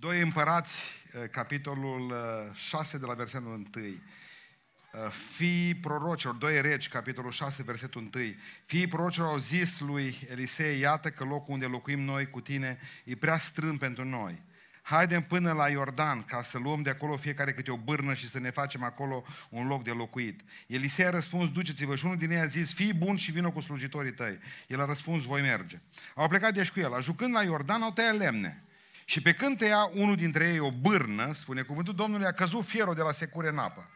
Doi 0.00 0.20
împărați, 0.20 0.76
uh, 1.14 1.28
capitolul 1.30 2.14
6 2.54 2.94
uh, 2.94 3.00
de 3.00 3.06
la 3.06 3.14
versetul 3.14 3.46
1. 3.46 3.66
Uh, 3.82 5.10
Fii 5.34 5.74
prorocilor, 5.74 6.34
doi 6.34 6.60
regi, 6.60 6.88
capitolul 6.88 7.30
6, 7.30 7.62
versetul 7.62 8.08
1. 8.14 8.24
Fii 8.64 8.86
prorocilor 8.86 9.28
au 9.28 9.36
zis 9.36 9.80
lui 9.80 10.18
Elisei, 10.30 10.78
iată 10.78 11.10
că 11.10 11.24
locul 11.24 11.54
unde 11.54 11.66
locuim 11.66 12.00
noi 12.00 12.30
cu 12.30 12.40
tine 12.40 12.78
e 13.04 13.16
prea 13.16 13.38
strâmb 13.38 13.78
pentru 13.78 14.04
noi. 14.04 14.42
Haidem 14.82 15.22
până 15.22 15.52
la 15.52 15.68
Iordan 15.68 16.22
ca 16.22 16.42
să 16.42 16.58
luăm 16.58 16.82
de 16.82 16.90
acolo 16.90 17.16
fiecare 17.16 17.52
câte 17.52 17.70
o 17.70 17.76
bârnă 17.76 18.14
și 18.14 18.28
să 18.28 18.38
ne 18.38 18.50
facem 18.50 18.82
acolo 18.82 19.24
un 19.48 19.66
loc 19.66 19.84
de 19.84 19.90
locuit. 19.90 20.40
Elisei 20.66 21.04
a 21.04 21.10
răspuns, 21.10 21.50
duceți-vă 21.50 21.96
și 21.96 22.04
unul 22.04 22.16
din 22.16 22.30
ei 22.30 22.40
a 22.40 22.46
zis, 22.46 22.74
fii 22.74 22.92
bun 22.92 23.16
și 23.16 23.30
vină 23.30 23.50
cu 23.50 23.60
slujitorii 23.60 24.12
tăi. 24.12 24.38
El 24.66 24.80
a 24.80 24.84
răspuns, 24.84 25.22
voi 25.22 25.40
merge. 25.40 25.80
Au 26.14 26.28
plecat 26.28 26.54
deci 26.54 26.70
cu 26.70 26.80
el. 26.80 26.94
Ajungând 26.94 27.34
la 27.34 27.42
Iordan, 27.42 27.82
au 27.82 27.92
tăiat 27.92 28.16
lemne. 28.16 28.62
Și 29.10 29.22
pe 29.22 29.32
când 29.32 29.58
tăia 29.58 29.90
unul 29.94 30.16
dintre 30.16 30.48
ei 30.48 30.58
o 30.58 30.70
bârnă, 30.70 31.32
spune 31.32 31.62
cuvântul 31.62 31.94
Domnului, 31.94 32.26
a 32.26 32.32
căzut 32.32 32.66
fierul 32.66 32.94
de 32.94 33.02
la 33.02 33.12
secure 33.12 33.48
în 33.48 33.58
apă. 33.58 33.90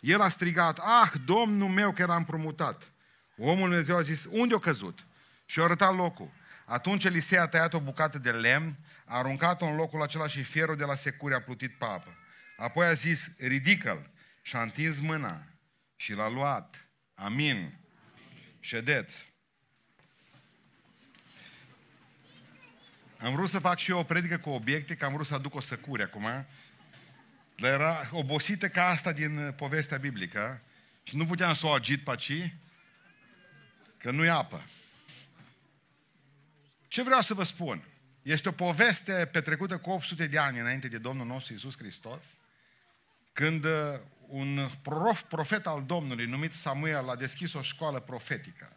El 0.00 0.20
a 0.20 0.28
strigat, 0.28 0.78
ah, 0.78 1.12
Domnul 1.24 1.68
meu 1.68 1.92
că 1.92 2.02
era 2.02 2.16
împrumutat. 2.16 2.92
Omul 3.36 3.68
Dumnezeu 3.68 3.96
a 3.96 4.00
zis, 4.00 4.26
unde 4.30 4.54
a 4.54 4.58
căzut? 4.58 5.06
Și 5.44 5.60
a 5.60 5.62
arătat 5.62 5.94
locul. 5.94 6.30
Atunci 6.64 7.04
Elisei 7.04 7.38
a 7.38 7.46
tăiat 7.46 7.74
o 7.74 7.80
bucată 7.80 8.18
de 8.18 8.30
lemn, 8.30 8.76
a 9.04 9.18
aruncat-o 9.18 9.66
în 9.66 9.76
locul 9.76 10.02
acela 10.02 10.26
și 10.26 10.42
fierul 10.42 10.76
de 10.76 10.84
la 10.84 10.94
secure 10.94 11.34
a 11.34 11.40
plutit 11.40 11.78
pe 11.78 11.84
apă. 11.84 12.16
Apoi 12.56 12.86
a 12.86 12.92
zis, 12.92 13.30
ridică-l 13.38 14.10
și 14.42 14.56
a 14.56 14.62
întins 14.62 15.00
mâna 15.00 15.42
și 15.96 16.12
l-a 16.12 16.28
luat. 16.28 16.88
Amin. 17.14 17.78
Ședeți. 18.60 19.34
Am 23.26 23.34
vrut 23.34 23.48
să 23.48 23.58
fac 23.58 23.78
și 23.78 23.90
eu 23.90 23.98
o 23.98 24.02
predică 24.02 24.38
cu 24.38 24.50
obiecte, 24.50 24.94
că 24.94 25.04
am 25.04 25.12
vrut 25.12 25.26
să 25.26 25.34
aduc 25.34 25.54
o 25.54 25.60
săcure 25.60 26.02
acum, 26.02 26.46
dar 27.56 27.70
era 27.72 28.08
obosită 28.12 28.68
ca 28.68 28.88
asta 28.88 29.12
din 29.12 29.54
povestea 29.56 29.98
biblică 29.98 30.62
și 31.02 31.16
nu 31.16 31.26
puteam 31.26 31.54
să 31.54 31.66
o 31.66 31.70
agit 31.70 32.04
pe 32.04 32.10
aici, 32.10 32.54
că 33.98 34.10
nu 34.10 34.24
e 34.24 34.30
apă. 34.30 34.62
Ce 36.88 37.02
vreau 37.02 37.20
să 37.20 37.34
vă 37.34 37.42
spun? 37.42 37.84
Este 38.22 38.48
o 38.48 38.52
poveste 38.52 39.28
petrecută 39.32 39.78
cu 39.78 39.90
800 39.90 40.26
de 40.26 40.38
ani 40.38 40.58
înainte 40.58 40.88
de 40.88 40.98
Domnul 40.98 41.26
nostru 41.26 41.54
Isus 41.54 41.76
Hristos, 41.76 42.36
când 43.32 43.64
uh, 43.64 44.00
un 44.26 44.68
prof, 44.82 45.22
profet 45.22 45.66
al 45.66 45.84
Domnului 45.86 46.26
numit 46.26 46.52
Samuel 46.52 47.08
a 47.08 47.16
deschis 47.16 47.52
o 47.52 47.62
școală 47.62 48.00
profetică 48.00 48.75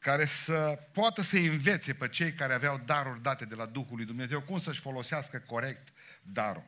care 0.00 0.26
să 0.26 0.78
poată 0.92 1.22
să 1.22 1.36
învețe 1.36 1.94
pe 1.94 2.08
cei 2.08 2.32
care 2.32 2.54
aveau 2.54 2.82
daruri 2.84 3.22
date 3.22 3.44
de 3.44 3.54
la 3.54 3.66
Duhul 3.66 3.96
lui 3.96 4.04
Dumnezeu 4.04 4.40
cum 4.40 4.58
să-și 4.58 4.80
folosească 4.80 5.38
corect 5.38 5.88
darul. 6.22 6.66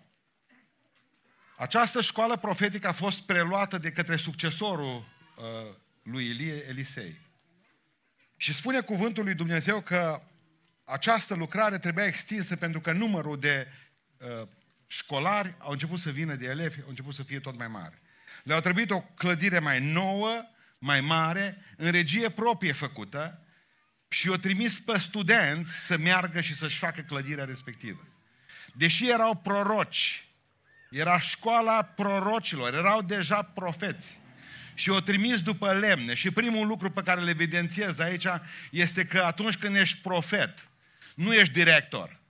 Această 1.57 2.01
școală 2.01 2.37
profetică 2.37 2.89
a 2.89 2.93
fost 2.93 3.21
preluată 3.21 3.79
de 3.79 3.93
către 3.93 4.17
succesorul 4.17 4.97
uh, 4.97 5.75
lui 6.03 6.29
Elie, 6.29 6.69
Elisei. 6.69 7.21
Și 8.37 8.55
spune 8.55 8.81
cuvântul 8.81 9.25
lui 9.25 9.35
Dumnezeu 9.35 9.81
că 9.81 10.23
această 10.85 11.35
lucrare 11.35 11.79
trebuia 11.79 12.07
extinsă 12.07 12.57
pentru 12.57 12.81
că 12.81 12.93
numărul 12.93 13.41
de 13.41 13.69
uh, 14.17 14.49
școlari 14.87 15.55
au 15.59 15.73
început 15.73 15.99
să 15.99 16.11
vină 16.11 16.35
de 16.35 16.47
elevi, 16.47 16.81
au 16.83 16.89
început 16.89 17.15
să 17.15 17.23
fie 17.23 17.41
tot 17.41 17.57
mai 17.57 17.69
mare. 17.69 18.03
Le-au 18.45 18.61
trebuit 18.61 18.91
o 18.91 19.01
clădire 19.01 19.59
mai 19.59 19.81
nouă, 19.81 20.45
mai 20.83 21.01
mare, 21.01 21.63
în 21.77 21.91
regie 21.91 22.31
proprie 22.31 22.73
făcută 22.73 23.41
și 24.09 24.29
o 24.29 24.37
trimis 24.37 24.81
pe 24.81 24.99
studenți 24.99 25.85
să 25.85 25.97
meargă 25.97 26.41
și 26.41 26.55
să-și 26.55 26.79
facă 26.79 27.01
clădirea 27.01 27.45
respectivă. 27.45 28.09
Deși 28.73 29.11
erau 29.11 29.35
proroci, 29.35 30.27
era 30.91 31.19
școala 31.19 31.83
prorocilor, 31.83 32.75
erau 32.75 33.03
deja 33.03 33.43
profeți 33.43 34.19
și 34.75 34.91
o 34.91 35.01
trimis 35.01 35.43
după 35.43 35.73
lemne. 35.73 36.15
Și 36.15 36.31
primul 36.31 36.67
lucru 36.67 36.91
pe 36.91 37.03
care 37.03 37.21
le 37.21 37.31
evidențiez 37.31 37.99
aici 37.99 38.27
este 38.71 39.07
că 39.07 39.23
atunci 39.23 39.57
când 39.57 39.77
ești 39.77 39.99
profet, 39.99 40.69
nu 41.15 41.35
ești 41.35 41.53
director. 41.53 42.21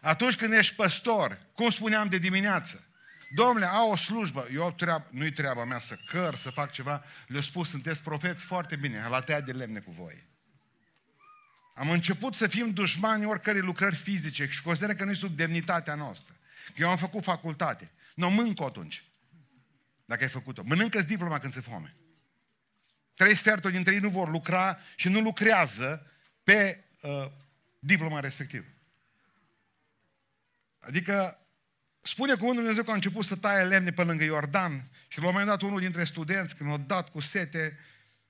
Atunci 0.00 0.36
când 0.36 0.52
ești 0.52 0.74
păstor, 0.74 1.38
cum 1.54 1.70
spuneam 1.70 2.08
de 2.08 2.18
dimineață, 2.18 2.85
Domnule, 3.34 3.66
au 3.66 3.90
o 3.90 3.96
slujbă, 3.96 4.48
eu 4.52 4.72
treab, 4.72 5.02
nu-i 5.10 5.32
treaba 5.32 5.64
mea 5.64 5.80
să 5.80 5.98
căr, 6.06 6.36
să 6.36 6.50
fac 6.50 6.72
ceva, 6.72 7.04
le-au 7.26 7.42
spus, 7.42 7.68
sunteți 7.68 8.02
profeți 8.02 8.44
foarte 8.44 8.76
bine, 8.76 9.06
la 9.08 9.20
tăiat 9.20 9.44
de 9.44 9.52
lemne 9.52 9.80
cu 9.80 9.90
voi. 9.90 10.24
Am 11.74 11.90
început 11.90 12.34
să 12.34 12.46
fim 12.46 12.70
dușmani 12.70 13.26
oricărei 13.26 13.60
lucrări 13.60 13.96
fizice 13.96 14.46
și 14.48 14.62
consider 14.62 14.94
că 14.94 15.04
nu-i 15.04 15.16
sub 15.16 15.36
demnitatea 15.36 15.94
noastră. 15.94 16.34
Că 16.66 16.82
eu 16.82 16.88
am 16.88 16.96
făcut 16.96 17.22
facultate. 17.22 17.90
Nu, 18.14 18.30
mâncă 18.30 18.64
atunci. 18.64 19.04
Dacă 20.04 20.22
ai 20.22 20.28
făcut-o. 20.28 20.62
Mănâncă-ți 20.64 21.06
diploma 21.06 21.38
când 21.38 21.52
se 21.52 21.60
foame. 21.60 21.94
Trei 23.14 23.34
sferturi 23.34 23.72
dintre 23.72 23.94
ei 23.94 24.00
nu 24.00 24.08
vor 24.08 24.30
lucra 24.30 24.78
și 24.96 25.08
nu 25.08 25.20
lucrează 25.20 26.10
pe 26.42 26.84
uh, 27.00 27.30
diploma 27.78 28.20
respectivă. 28.20 28.66
Adică 30.80 31.45
spune 32.06 32.32
cuvântul 32.32 32.54
Dumnezeu 32.54 32.82
că 32.82 32.90
a 32.90 32.94
început 32.94 33.24
să 33.24 33.36
taie 33.36 33.64
lemne 33.64 33.90
pe 33.90 34.02
lângă 34.02 34.24
Iordan 34.24 34.88
și 35.08 35.18
la 35.18 35.26
un 35.26 35.30
moment 35.32 35.48
dat 35.48 35.62
unul 35.62 35.80
dintre 35.80 36.04
studenți, 36.04 36.56
când 36.56 36.72
a 36.72 36.76
dat 36.76 37.10
cu 37.10 37.20
sete, 37.20 37.78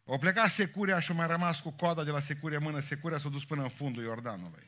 a 0.07 0.19
plecat 0.19 0.51
securea 0.51 1.01
și 1.01 1.11
a 1.11 1.15
mai 1.15 1.27
rămas 1.27 1.61
cu 1.61 1.71
coada 1.71 2.05
de 2.05 2.11
la 2.11 2.21
securia 2.21 2.57
în 2.57 2.63
mână, 2.63 2.81
securia 2.81 3.19
s-a 3.19 3.29
dus 3.29 3.45
până 3.45 3.63
în 3.63 3.69
fundul 3.69 4.03
Iordanului. 4.03 4.67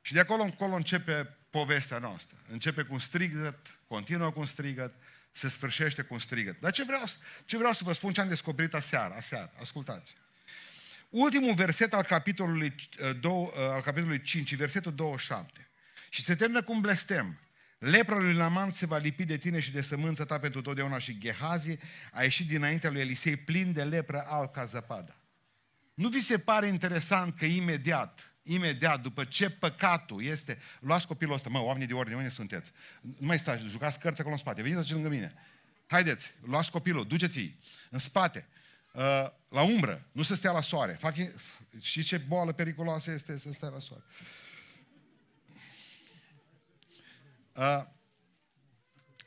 Și 0.00 0.12
de 0.12 0.20
acolo 0.20 0.42
încolo 0.42 0.74
începe 0.74 1.36
povestea 1.50 1.98
noastră. 1.98 2.36
Începe 2.50 2.82
cu 2.82 2.92
un 2.92 2.98
strigăt, 2.98 3.78
continuă 3.88 4.30
cu 4.30 4.40
un 4.40 4.46
strigăt, 4.46 4.94
se 5.30 5.48
sfârșește 5.48 6.02
cu 6.02 6.14
un 6.14 6.20
strigăt. 6.20 6.60
Dar 6.60 6.72
ce 6.72 6.84
vreau, 6.84 7.02
ce 7.44 7.56
vreau 7.56 7.72
să 7.72 7.84
vă 7.84 7.92
spun 7.92 8.12
ce 8.12 8.20
am 8.20 8.28
descoperit 8.28 8.74
aseară, 8.74 9.14
aseară, 9.14 9.52
ascultați. 9.60 10.14
Ultimul 11.08 11.54
verset 11.54 11.94
al 11.94 12.02
capitolului, 12.02 12.74
2, 13.20 13.32
uh, 13.32 13.48
uh, 13.48 13.52
al 13.56 13.80
capitolului 13.80 14.22
5, 14.22 14.54
versetul 14.54 14.94
27. 14.94 15.68
Și 16.10 16.22
se 16.22 16.34
termină 16.34 16.62
cu 16.62 16.72
un 16.72 16.80
blestem. 16.80 17.40
Lepra 17.78 18.18
lui 18.18 18.34
Naman 18.34 18.70
se 18.70 18.86
va 18.86 18.96
lipi 18.96 19.24
de 19.24 19.36
tine 19.36 19.60
și 19.60 19.72
de 19.72 19.80
sămânța 19.80 20.24
ta 20.24 20.38
pentru 20.38 20.62
totdeauna 20.62 20.98
și 20.98 21.18
Gehazi 21.18 21.78
a 22.12 22.22
ieșit 22.22 22.48
dinaintea 22.48 22.90
lui 22.90 23.00
Elisei 23.00 23.36
plin 23.36 23.72
de 23.72 23.84
lepră 23.84 24.24
alb 24.26 24.52
ca 24.52 24.64
zăpada. 24.64 25.16
Nu 25.94 26.08
vi 26.08 26.20
se 26.20 26.38
pare 26.38 26.66
interesant 26.66 27.36
că 27.36 27.44
imediat, 27.44 28.34
imediat, 28.42 29.00
după 29.00 29.24
ce 29.24 29.50
păcatul 29.50 30.24
este... 30.24 30.58
Luați 30.80 31.06
copilul 31.06 31.34
ăsta, 31.34 31.48
mă, 31.48 31.58
oamenii 31.58 31.86
de 31.86 31.94
ordine, 31.94 32.16
unde 32.16 32.28
sunteți? 32.28 32.72
Nu 33.00 33.26
mai 33.26 33.38
stați, 33.38 33.64
jucați 33.64 33.98
cărți 33.98 34.20
acolo 34.20 34.34
în 34.34 34.40
spate, 34.40 34.62
veniți 34.62 34.78
aici 34.80 34.90
lângă 34.90 35.08
mine. 35.08 35.34
Haideți, 35.86 36.30
luați 36.46 36.70
copilul, 36.70 37.06
duceți-i 37.06 37.58
în 37.90 37.98
spate, 37.98 38.46
uh, 38.92 39.02
la 39.48 39.62
umbră, 39.62 40.06
nu 40.12 40.22
să 40.22 40.34
stea 40.34 40.52
la 40.52 40.62
soare. 40.62 40.92
Fac, 40.92 41.14
și 41.80 42.02
ce 42.02 42.18
boală 42.18 42.52
periculoasă 42.52 43.10
este 43.10 43.38
să 43.38 43.52
stea 43.52 43.68
la 43.68 43.78
soare. 43.78 44.02
Uh, 44.08 44.45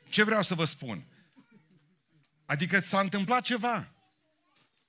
ce 0.08 0.22
vreau 0.22 0.42
să 0.42 0.54
vă 0.54 0.64
spun? 0.64 1.04
Adică 2.46 2.80
s-a 2.80 3.00
întâmplat 3.00 3.42
ceva. 3.42 3.92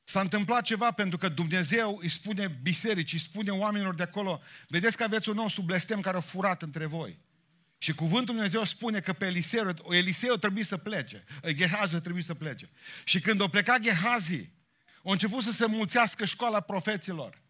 S-a 0.03 0.22
întâmplat 0.22 0.63
ceva 0.63 0.91
pentru 0.91 1.18
că 1.18 1.29
Dumnezeu 1.29 1.97
îi 2.01 2.09
spune 2.09 2.47
bisericii, 2.47 3.18
îi 3.18 3.24
spune 3.24 3.51
oamenilor 3.51 3.96
de 3.96 4.03
acolo, 4.03 4.41
vedeți 4.68 4.97
că 4.97 5.03
aveți 5.03 5.30
un 5.30 5.35
nou 5.35 5.50
sub 5.50 5.66
blestem 5.66 6.01
care 6.01 6.18
a 6.18 6.22
furat 6.22 6.62
între 6.62 6.85
voi. 6.85 7.19
Și 7.78 7.94
cuvântul 7.94 8.34
Dumnezeu 8.34 8.63
spune 8.63 9.00
că 9.00 9.13
pe 9.13 9.25
Eliseu, 9.25 9.75
Eliseu 9.90 10.35
trebuie 10.35 10.63
să 10.63 10.78
plece, 10.78 11.24
Gehazi 11.47 12.01
trebuie 12.01 12.24
să 12.24 12.34
plece. 12.34 12.69
Și 13.03 13.19
când 13.19 13.40
o 13.41 13.47
pleca 13.47 13.78
Gehazi, 13.78 14.50
a 15.03 15.12
început 15.12 15.44
să 15.44 15.51
se 15.51 15.66
mulțească 15.66 16.25
școala 16.25 16.59
profeților. 16.59 17.41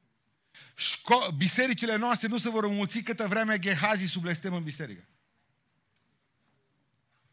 Șco- 0.76 1.36
bisericile 1.38 1.96
noastre 1.96 2.28
nu 2.28 2.38
se 2.38 2.50
vor 2.50 2.64
înmulți 2.64 3.00
câtă 3.00 3.28
vreme 3.28 3.60
Gehazi 3.60 4.06
sub 4.06 4.22
blestem 4.22 4.54
în 4.54 4.64
biserică. 4.64 5.08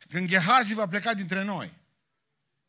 Când 0.09 0.29
Gehazi 0.29 0.75
va 0.75 0.87
pleca 0.87 1.15
dintre 1.15 1.43
noi, 1.43 1.73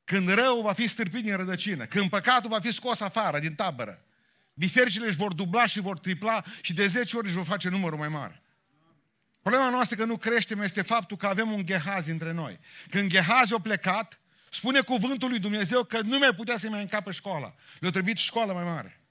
când 0.03 0.29
răul 0.29 0.61
va 0.61 0.73
fi 0.73 0.87
stârpit 0.87 1.23
din 1.23 1.35
rădăcină, 1.35 1.85
când 1.85 2.09
păcatul 2.09 2.49
va 2.49 2.59
fi 2.59 2.71
scos 2.71 2.99
afară 2.99 3.39
din 3.39 3.55
tabără, 3.55 4.03
bisericile 4.53 5.07
își 5.07 5.17
vor 5.17 5.33
dubla 5.33 5.65
și 5.65 5.79
vor 5.79 5.99
tripla 5.99 6.43
și 6.61 6.73
de 6.73 6.87
10 6.87 7.17
ori 7.17 7.27
își 7.27 7.35
vor 7.35 7.45
face 7.45 7.69
numărul 7.69 7.97
mai 7.97 8.07
mare. 8.07 8.41
Problema 9.41 9.69
noastră 9.69 9.95
că 9.95 10.05
nu 10.05 10.17
creștem 10.17 10.61
este 10.61 10.81
faptul 10.81 11.17
că 11.17 11.27
avem 11.27 11.51
un 11.51 11.65
Gehazi 11.65 12.11
între 12.11 12.31
noi. 12.31 12.59
Când 12.89 13.09
Gehazi 13.09 13.53
a 13.53 13.59
plecat, 13.59 14.19
spune 14.51 14.81
cuvântul 14.81 15.29
lui 15.29 15.39
Dumnezeu 15.39 15.83
că 15.83 16.01
nu 16.01 16.17
mai 16.17 16.33
putea 16.35 16.57
să 16.57 16.69
mai 16.69 16.81
încapă 16.81 17.11
școala. 17.11 17.55
Le-a 17.79 17.91
trebuit 17.91 18.17
școală 18.17 18.53
mai 18.53 18.63
mare. 18.63 19.01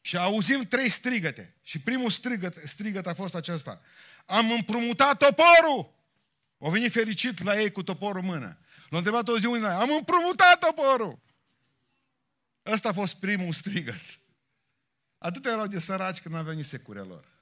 Și 0.00 0.16
auzim 0.16 0.62
trei 0.62 0.88
strigăte. 0.88 1.54
Și 1.62 1.78
primul 1.78 2.10
strigăt, 2.10 2.56
strigăt 2.64 3.06
a 3.06 3.14
fost 3.14 3.34
acesta. 3.34 3.80
Am 4.26 4.50
împrumutat 4.50 5.16
toporul! 5.16 5.97
O 6.58 6.70
venit 6.70 6.92
fericit 6.92 7.42
la 7.42 7.60
ei 7.60 7.72
cu 7.72 7.82
toporul 7.82 8.20
în 8.20 8.26
mână. 8.26 8.58
L-a 8.88 8.96
întrebat 8.96 9.28
o 9.28 9.38
zi 9.38 9.46
unii, 9.46 9.66
am 9.66 9.90
împrumutat 9.90 10.58
toporul! 10.58 11.18
Ăsta 12.66 12.88
a 12.88 12.92
fost 12.92 13.14
primul 13.14 13.52
strigăt. 13.52 14.20
Atât 15.18 15.46
erau 15.46 15.66
de 15.66 15.78
săraci 15.78 16.20
când 16.20 16.34
nu 16.34 16.40
aveau 16.40 16.56
nici 16.56 16.64
securea 16.64 17.04
lor. 17.04 17.36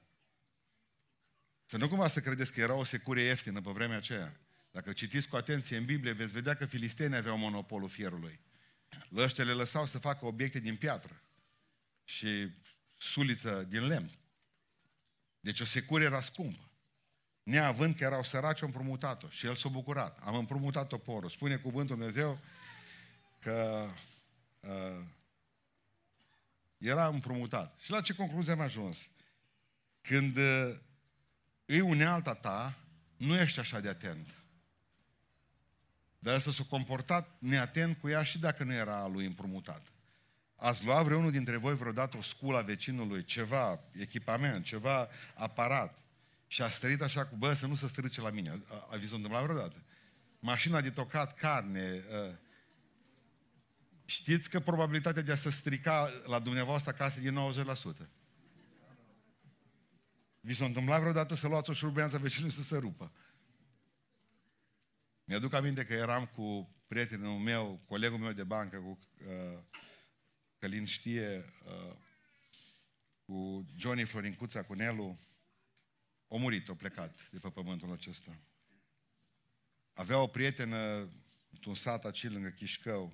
Să 1.65 1.77
nu 1.77 1.87
cumva 1.87 2.07
să 2.07 2.19
credeți 2.19 2.51
că 2.51 2.59
era 2.61 2.73
o 2.73 2.83
secure 2.83 3.21
ieftină 3.21 3.61
pe 3.61 3.71
vremea 3.71 3.97
aceea. 3.97 4.39
Dacă 4.71 4.93
citiți 4.93 5.27
cu 5.27 5.35
atenție 5.35 5.77
în 5.77 5.85
Biblie, 5.85 6.11
veți 6.11 6.33
vedea 6.33 6.55
că 6.55 6.65
filistenii 6.65 7.17
aveau 7.17 7.37
monopolul 7.37 7.89
fierului. 7.89 8.39
Lăște 9.09 9.43
le 9.43 9.51
lăsau 9.51 9.85
să 9.85 9.97
facă 9.97 10.25
obiecte 10.25 10.59
din 10.59 10.75
piatră 10.75 11.21
și 12.03 12.49
suliță 12.97 13.65
din 13.69 13.87
lemn. 13.87 14.11
Deci 15.39 15.59
o 15.59 15.65
secură 15.65 16.03
era 16.03 16.21
scumpă. 16.21 16.66
Neavând 17.47 17.95
că 17.95 18.03
erau 18.03 18.23
săraci, 18.23 18.61
au 18.61 18.67
împrumutat-o 18.67 19.27
și 19.29 19.45
el 19.45 19.55
s-a 19.55 19.69
bucurat. 19.69 20.19
Am 20.23 20.35
împrumutat 20.35 20.93
porul. 20.93 21.29
Spune 21.29 21.55
cuvântul 21.55 21.95
Dumnezeu 21.95 22.39
că 23.39 23.87
uh, 24.59 25.05
era 26.77 27.07
împrumutat. 27.07 27.77
Și 27.79 27.91
la 27.91 28.01
ce 28.01 28.15
concluzie 28.15 28.51
am 28.51 28.59
ajuns? 28.59 29.09
Când 30.01 30.37
uh, 30.37 30.75
îi 31.65 31.79
unealta 31.79 32.33
ta, 32.33 32.77
nu 33.17 33.35
ești 33.35 33.59
așa 33.59 33.79
de 33.79 33.89
atent. 33.89 34.27
Dar 36.19 36.35
ăsta 36.35 36.51
s-a 36.51 36.63
comportat 36.69 37.35
neatent 37.39 37.97
cu 37.97 38.07
ea 38.07 38.23
și 38.23 38.39
dacă 38.39 38.63
nu 38.63 38.73
era 38.73 38.97
a 38.97 39.07
lui 39.07 39.25
împrumutat. 39.25 39.81
Ați 40.55 40.83
luat 40.83 41.03
vreunul 41.03 41.31
dintre 41.31 41.57
voi 41.57 41.75
vreodată 41.75 42.17
o 42.17 42.21
sculă 42.21 42.57
a 42.57 42.61
vecinului, 42.61 43.23
ceva, 43.23 43.79
echipament, 43.91 44.65
ceva 44.65 45.07
aparat 45.33 46.05
și 46.47 46.61
a 46.61 46.69
stărit 46.69 47.01
așa 47.01 47.25
cu, 47.25 47.35
bă, 47.35 47.53
să 47.53 47.67
nu 47.67 47.75
se 47.75 47.87
strice 47.87 48.21
la 48.21 48.29
mine. 48.29 48.61
A, 48.67 48.87
a 48.91 48.95
vi 48.95 49.07
s-a 49.07 49.15
întâmplat 49.15 49.43
vreodată? 49.43 49.83
Mașina 50.39 50.81
de 50.81 50.89
tocat 50.89 51.33
carne. 51.33 52.03
A, 52.11 52.39
știți 54.05 54.49
că 54.49 54.59
probabilitatea 54.59 55.21
de 55.21 55.31
a 55.31 55.35
se 55.35 55.49
strica 55.49 56.09
la 56.25 56.39
dumneavoastră 56.39 56.91
acasă 56.91 57.19
e 57.19 57.29
de 57.29 57.63
90%. 58.05 58.07
Vi 60.39 60.55
s-a 60.55 60.65
întâmplat 60.65 60.99
vreodată 60.99 61.35
să 61.35 61.47
luați 61.47 61.69
o 61.69 61.73
șurubreanță 61.73 62.17
vecinului 62.17 62.55
să 62.55 62.61
se 62.61 62.77
rupă. 62.77 63.11
Mi-aduc 65.23 65.53
aminte 65.53 65.85
că 65.85 65.93
eram 65.93 66.25
cu 66.25 66.75
prietenul 66.87 67.37
meu, 67.37 67.81
colegul 67.87 68.17
meu 68.17 68.31
de 68.31 68.43
bancă, 68.43 68.77
cu 68.77 68.99
uh, 69.27 69.59
Călin 70.59 70.85
știe, 70.85 71.53
uh, 71.65 71.95
cu 73.25 73.65
Johnny 73.75 74.03
Florincuța, 74.03 74.63
cu 74.63 74.73
Nelu, 74.73 75.19
o 76.27 76.37
murit, 76.37 76.69
o 76.69 76.75
plecat 76.75 77.29
de 77.31 77.39
pe 77.39 77.49
pământul 77.49 77.91
acesta. 77.91 78.39
Avea 79.93 80.19
o 80.19 80.27
prietenă 80.27 81.09
într-un 81.49 81.75
sat 81.75 82.05
aici 82.05 82.29
lângă 82.29 82.49
Chișcău. 82.49 83.13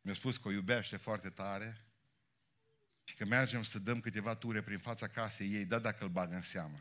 Mi-a 0.00 0.14
spus 0.14 0.36
că 0.36 0.48
o 0.48 0.50
iubește 0.50 0.96
foarte 0.96 1.28
tare 1.28 1.86
și 3.04 3.14
că 3.14 3.24
mergem 3.24 3.62
să 3.62 3.78
dăm 3.78 4.00
câteva 4.00 4.34
ture 4.34 4.62
prin 4.62 4.78
fața 4.78 5.08
casei 5.08 5.54
ei, 5.54 5.64
da 5.64 5.78
dacă 5.78 6.04
îl 6.04 6.10
bagă 6.10 6.34
în 6.34 6.42
seamă. 6.42 6.78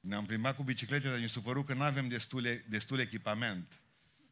Ne-am 0.00 0.26
plimbat 0.26 0.56
cu 0.56 0.62
biciclete, 0.62 1.08
dar 1.08 1.18
mi 1.18 1.28
s-a 1.28 1.40
părut 1.40 1.66
că 1.66 1.74
nu 1.74 1.82
avem 1.82 2.08
destul, 2.08 2.64
destul 2.68 2.98
echipament. 2.98 3.80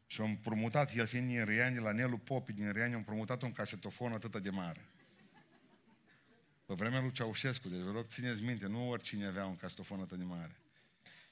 Și 0.07 0.21
am 0.21 0.37
promutat, 0.37 0.95
el 0.95 1.05
fiind 1.05 1.27
din 1.27 1.45
Riani, 1.45 1.79
la 1.79 1.91
Nelu 1.91 2.17
Popi 2.17 2.53
din 2.53 2.71
Riani, 2.71 2.93
am 2.93 3.03
promutat 3.03 3.41
un 3.41 3.51
casetofon 3.51 4.11
atât 4.11 4.37
de 4.37 4.49
mare. 4.49 4.89
Pe 6.65 6.73
vremea 6.73 6.99
lui 7.01 7.11
Ceaușescu, 7.11 7.69
deci 7.69 7.79
vă 7.79 7.91
rog, 7.91 8.05
țineți 8.07 8.41
minte, 8.41 8.67
nu 8.67 8.89
oricine 8.89 9.25
avea 9.25 9.45
un 9.45 9.55
casetofon 9.55 9.99
atât 9.99 10.17
de 10.17 10.23
mare. 10.23 10.55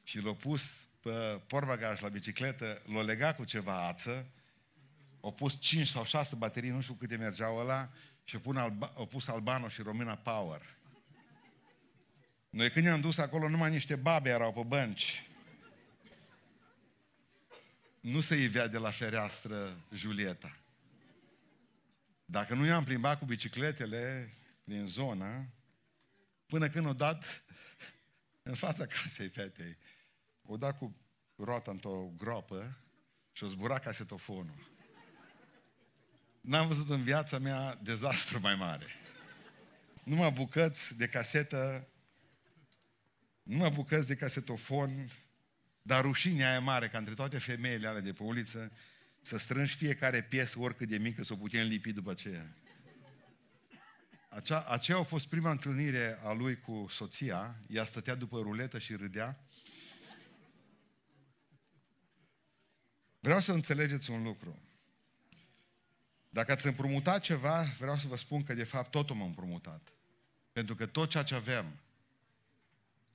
Și 0.04 0.20
l-a 0.20 0.34
pus 0.34 0.88
pe 1.00 1.42
porbagaj 1.48 2.02
la 2.02 2.08
bicicletă, 2.08 2.82
l-a 2.86 3.02
legat 3.02 3.36
cu 3.36 3.44
ceva 3.44 3.88
ață, 3.88 4.26
au 5.22 5.34
pus 5.34 5.60
5 5.60 5.88
sau 5.88 6.06
6 6.06 6.36
baterii, 6.36 6.70
nu 6.70 6.82
știu 6.82 6.94
câte 6.94 7.16
mergeau 7.16 7.58
ăla, 7.58 7.90
și 8.24 8.40
au 8.46 8.52
alba, 8.56 8.88
pus 8.88 9.28
Albano 9.28 9.68
și 9.68 9.82
Romina 9.82 10.16
Power. 10.16 10.78
Noi 12.50 12.72
când 12.72 12.86
ne-am 12.86 13.02
dus 13.02 13.18
acolo, 13.18 13.50
numai 13.50 13.70
niște 13.70 13.96
babe 13.96 14.30
erau 14.30 14.54
pe 14.54 14.64
bănci 14.68 15.28
nu 18.04 18.20
se 18.20 18.36
ivea 18.36 18.68
de 18.68 18.78
la 18.78 18.92
fereastră 18.92 19.78
Julieta. 19.94 20.58
Dacă 22.26 22.54
nu 22.54 22.66
i-am 22.66 22.84
plimbat 22.84 23.20
cu 23.20 23.26
bicicletele 23.26 24.34
din 24.64 24.86
zonă, 24.86 25.54
până 26.46 26.70
când 26.70 26.86
o 26.86 26.94
dat 26.94 27.44
în 28.50 28.56
fața 28.56 28.86
casei 28.86 29.30
fetei, 29.30 29.78
o 30.42 30.58
dat 30.58 30.78
cu 30.78 30.96
roata 31.36 31.72
într-o 31.72 32.12
groapă 32.18 32.78
și 33.32 33.44
o 33.44 33.48
zbura 33.48 33.80
casetofonul. 33.80 34.72
N-am 36.42 36.68
văzut 36.68 36.90
în 36.90 37.04
viața 37.04 37.38
mea 37.38 37.80
dezastru 37.84 38.40
mai 38.40 38.56
mare. 38.56 38.86
Numai 40.04 40.32
bucăți 40.32 40.96
de 40.96 41.08
casetă, 41.08 41.88
numai 43.44 43.70
bucăți 43.70 44.08
de 44.08 44.16
casetofon, 44.16 45.12
dar 45.82 46.04
rușinea 46.04 46.50
aia 46.50 46.60
mare, 46.60 46.90
ca 46.90 46.98
între 46.98 47.14
toate 47.14 47.38
femeile 47.38 47.88
alea 47.88 48.02
de 48.02 48.14
pe 48.14 48.24
uliță, 48.24 48.72
să 49.22 49.38
strângi 49.38 49.76
fiecare 49.76 50.24
piesă, 50.24 50.60
oricât 50.60 50.88
de 50.88 50.98
mică, 50.98 51.24
să 51.24 51.34
o 51.34 51.36
putem 51.36 51.68
lipi 51.68 51.92
după 51.94 52.12
aceea. 52.12 52.56
Acea, 54.36 54.64
aceea 54.64 54.98
a 54.98 55.04
fost 55.04 55.28
prima 55.28 55.52
întâlnire 55.52 56.20
a 56.24 56.32
lui 56.32 56.60
cu 56.60 56.88
soția. 56.90 57.56
Ea 57.68 57.86
stătea 57.86 58.16
după 58.16 58.40
ruletă 58.40 58.80
și 58.80 58.96
râdea. 58.96 59.40
Vreau 63.20 63.40
să 63.40 63.52
înțelegeți 63.52 64.10
un 64.10 64.24
lucru. 64.24 64.60
Dacă 66.30 66.52
ați 66.52 66.66
împrumutat 66.66 67.22
ceva, 67.22 67.64
vreau 67.80 67.96
să 67.98 68.08
vă 68.08 68.18
spun 68.18 68.44
că 68.44 68.54
de 68.54 68.64
fapt 68.64 68.92
totul 68.92 69.16
m-a 69.16 69.26
împrumutat. 69.26 69.88
Pentru 70.52 70.76
că 70.76 70.86
tot 70.86 71.10
ceea 71.10 71.24
ce 71.24 71.36
avem 71.36 71.80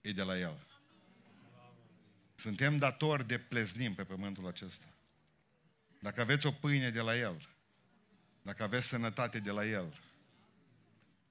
e 0.00 0.12
de 0.12 0.22
la 0.22 0.38
El. 0.38 0.66
Suntem 2.34 2.78
datori 2.78 3.26
de 3.26 3.38
pleznim 3.38 3.94
pe 3.94 4.04
pământul 4.04 4.46
acesta. 4.46 4.94
Dacă 6.00 6.20
aveți 6.20 6.46
o 6.46 6.52
pâine 6.52 6.90
de 6.90 7.00
la 7.00 7.16
El, 7.16 7.48
dacă 8.42 8.62
aveți 8.62 8.86
sănătate 8.86 9.38
de 9.38 9.50
la 9.50 9.66
El, 9.66 10.00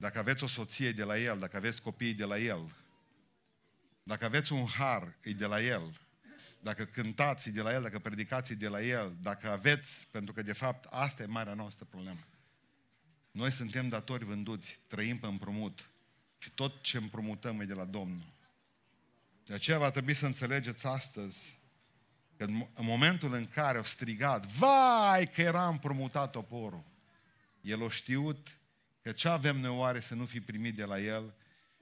dacă 0.00 0.18
aveți 0.18 0.44
o 0.44 0.46
soție 0.46 0.92
de 0.92 1.04
la 1.04 1.18
El, 1.18 1.38
dacă 1.38 1.56
aveți 1.56 1.82
copii 1.82 2.14
de 2.14 2.24
la 2.24 2.38
El, 2.38 2.76
dacă 4.02 4.24
aveți 4.24 4.52
un 4.52 4.66
har, 4.66 5.16
e 5.22 5.32
de 5.32 5.46
la 5.46 5.62
El, 5.62 6.00
dacă 6.60 6.84
cântați 6.84 7.50
de 7.50 7.62
la 7.62 7.72
El, 7.72 7.82
dacă 7.82 7.98
predicați 7.98 8.54
de 8.54 8.68
la 8.68 8.82
El, 8.82 9.16
dacă 9.22 9.50
aveți, 9.50 10.08
pentru 10.10 10.32
că 10.32 10.42
de 10.42 10.52
fapt 10.52 10.84
asta 10.90 11.22
e 11.22 11.26
marea 11.26 11.54
noastră 11.54 11.84
problemă. 11.84 12.26
Noi 13.30 13.52
suntem 13.52 13.88
datori 13.88 14.24
vânduți, 14.24 14.80
trăim 14.86 15.18
pe 15.18 15.26
împrumut 15.26 15.90
și 16.38 16.50
tot 16.50 16.82
ce 16.82 16.96
împrumutăm 16.96 17.60
e 17.60 17.64
de 17.64 17.74
la 17.74 17.84
Domnul. 17.84 18.32
De 19.46 19.54
aceea 19.54 19.78
va 19.78 19.90
trebui 19.90 20.14
să 20.14 20.26
înțelegeți 20.26 20.86
astăzi 20.86 21.58
că 22.36 22.44
în 22.44 22.84
momentul 22.84 23.32
în 23.32 23.48
care 23.48 23.78
au 23.78 23.84
strigat, 23.84 24.46
vai 24.46 25.30
că 25.30 25.40
era 25.40 25.68
împrumutat 25.68 26.30
toporul, 26.30 26.84
el 27.60 27.84
a 27.84 27.90
știut 27.90 28.57
că 29.08 29.14
ce 29.14 29.28
avem 29.28 29.60
noi 29.60 29.70
oare 29.70 30.00
să 30.00 30.14
nu 30.14 30.26
fi 30.26 30.40
primit 30.40 30.74
de 30.74 30.84
la 30.84 31.00
el 31.00 31.34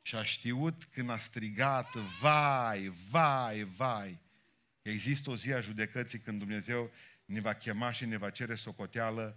și 0.03 0.15
a 0.15 0.25
știut 0.25 0.85
când 0.85 1.11
a 1.11 1.19
strigat, 1.19 1.95
vai, 2.21 2.93
vai, 3.11 3.65
vai, 3.77 4.19
că 4.83 4.89
există 4.89 5.31
o 5.31 5.37
zi 5.37 5.53
a 5.53 5.61
judecății 5.61 6.19
când 6.19 6.39
Dumnezeu 6.39 6.91
ne 7.25 7.41
va 7.41 7.53
chema 7.53 7.93
și 7.93 8.05
ne 8.05 8.17
va 8.17 8.31
cere 8.31 8.55
socoteală 8.55 9.37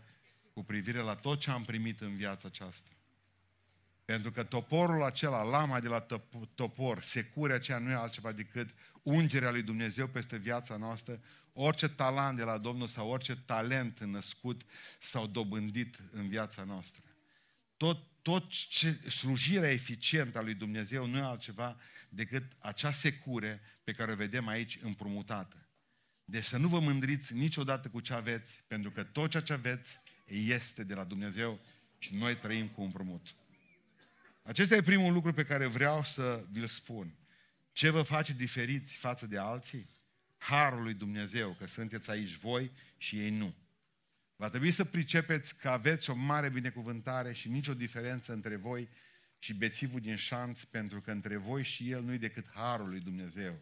cu 0.53 0.63
privire 0.63 0.99
la 0.99 1.15
tot 1.15 1.39
ce 1.39 1.49
am 1.49 1.63
primit 1.63 2.01
în 2.01 2.15
viața 2.15 2.47
aceasta. 2.47 2.89
Pentru 4.05 4.31
că 4.31 4.43
toporul 4.43 5.03
acela, 5.03 5.43
lama 5.43 5.79
de 5.79 5.87
la 5.87 6.05
topor, 6.55 7.01
securea 7.01 7.55
aceea 7.55 7.77
nu 7.77 7.89
e 7.89 7.93
altceva 7.93 8.31
decât 8.31 8.69
ungerea 9.03 9.51
lui 9.51 9.61
Dumnezeu 9.61 10.07
peste 10.07 10.37
viața 10.37 10.77
noastră, 10.77 11.19
orice 11.53 11.87
talent 11.87 12.37
de 12.37 12.43
la 12.43 12.57
Domnul 12.57 12.87
sau 12.87 13.09
orice 13.09 13.35
talent 13.35 13.99
născut 13.99 14.61
sau 14.99 15.27
dobândit 15.27 15.99
în 16.11 16.27
viața 16.27 16.63
noastră. 16.63 17.01
Tot, 17.79 18.07
tot 18.21 18.49
ce, 18.49 18.99
slujirea 19.07 19.71
eficientă 19.71 20.37
a 20.37 20.41
lui 20.41 20.53
Dumnezeu 20.53 21.05
nu 21.05 21.17
e 21.17 21.21
altceva 21.21 21.77
decât 22.09 22.43
acea 22.59 22.91
secure 22.91 23.61
pe 23.83 23.91
care 23.91 24.11
o 24.11 24.15
vedem 24.15 24.47
aici 24.47 24.79
împrumutată. 24.81 25.67
Deci 26.25 26.45
să 26.45 26.57
nu 26.57 26.67
vă 26.67 26.79
mândriți 26.79 27.33
niciodată 27.33 27.89
cu 27.89 27.99
ce 27.99 28.13
aveți, 28.13 28.63
pentru 28.67 28.91
că 28.91 29.03
tot 29.03 29.29
ceea 29.29 29.43
ce 29.43 29.53
aveți 29.53 29.99
este 30.25 30.83
de 30.83 30.93
la 30.93 31.03
Dumnezeu 31.03 31.59
și 31.97 32.15
noi 32.15 32.37
trăim 32.37 32.67
cu 32.67 32.81
împrumut. 32.81 33.35
Acesta 34.43 34.75
e 34.75 34.81
primul 34.81 35.13
lucru 35.13 35.33
pe 35.33 35.45
care 35.45 35.65
vreau 35.65 36.03
să 36.03 36.45
vi-l 36.51 36.67
spun. 36.67 37.13
Ce 37.71 37.89
vă 37.89 38.01
face 38.01 38.33
diferiți 38.33 38.97
față 38.97 39.27
de 39.27 39.37
alții? 39.37 39.89
Harul 40.37 40.83
lui 40.83 40.93
Dumnezeu, 40.93 41.55
că 41.59 41.67
sunteți 41.67 42.09
aici 42.09 42.35
voi 42.35 42.71
și 42.97 43.19
ei 43.19 43.29
nu. 43.29 43.55
Va 44.39 44.49
trebui 44.49 44.71
să 44.71 44.85
pricepeți 44.85 45.57
că 45.57 45.69
aveți 45.69 46.09
o 46.09 46.15
mare 46.15 46.49
binecuvântare 46.49 47.33
și 47.33 47.49
nicio 47.49 47.73
diferență 47.73 48.33
între 48.33 48.55
voi 48.55 48.89
și 49.39 49.53
bețivul 49.53 49.99
din 49.99 50.15
șanț, 50.15 50.63
pentru 50.63 51.01
că 51.01 51.11
între 51.11 51.37
voi 51.37 51.63
și 51.63 51.91
el 51.91 52.03
nu-i 52.03 52.17
decât 52.17 52.45
harul 52.53 52.89
lui 52.89 52.99
Dumnezeu. 52.99 53.59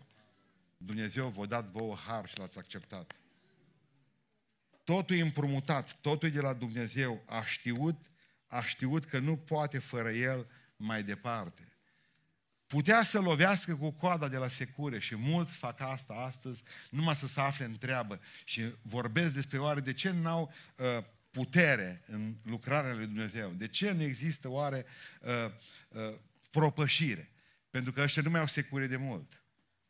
Dumnezeu 0.77 1.29
v-a 1.29 1.45
dat 1.45 1.65
vouă 1.69 1.95
har 1.95 2.29
și 2.29 2.37
l-ați 2.37 2.57
acceptat. 2.57 3.15
Totul 4.83 5.15
e 5.15 5.21
împrumutat, 5.21 5.93
totul 6.01 6.27
e 6.27 6.31
de 6.31 6.41
la 6.41 6.53
Dumnezeu. 6.53 7.23
A 7.25 7.45
știut, 7.45 8.11
a 8.47 8.63
știut 8.63 9.05
că 9.05 9.19
nu 9.19 9.37
poate 9.37 9.79
fără 9.79 10.11
el 10.11 10.47
mai 10.75 11.03
departe. 11.03 11.76
Putea 12.67 13.03
să 13.03 13.19
lovească 13.19 13.75
cu 13.75 13.91
coada 13.91 14.27
de 14.27 14.37
la 14.37 14.47
secure 14.47 14.99
și 14.99 15.15
mulți 15.15 15.57
fac 15.57 15.79
asta 15.79 16.13
astăzi 16.13 16.63
numai 16.89 17.15
să 17.15 17.27
se 17.27 17.39
afle 17.39 17.65
în 17.65 17.77
treabă 17.77 18.19
și 18.45 18.73
vorbesc 18.81 19.33
despre 19.33 19.57
oare 19.57 19.79
de 19.79 19.93
ce 19.93 20.11
n-au 20.11 20.53
uh, 20.75 21.03
putere 21.31 22.03
în 22.07 22.35
lucrarea 22.43 22.93
lui 22.93 23.05
Dumnezeu. 23.05 23.49
De 23.49 23.67
ce 23.67 23.91
nu 23.91 24.03
există 24.03 24.49
oare 24.49 24.85
uh, 25.21 25.51
uh, 25.89 26.17
propășire? 26.51 27.31
Pentru 27.69 27.91
că 27.91 28.01
ăștia 28.01 28.21
nu 28.21 28.29
mai 28.29 28.39
au 28.39 28.47
secure 28.47 28.87
de 28.87 28.97
mult. 28.97 29.43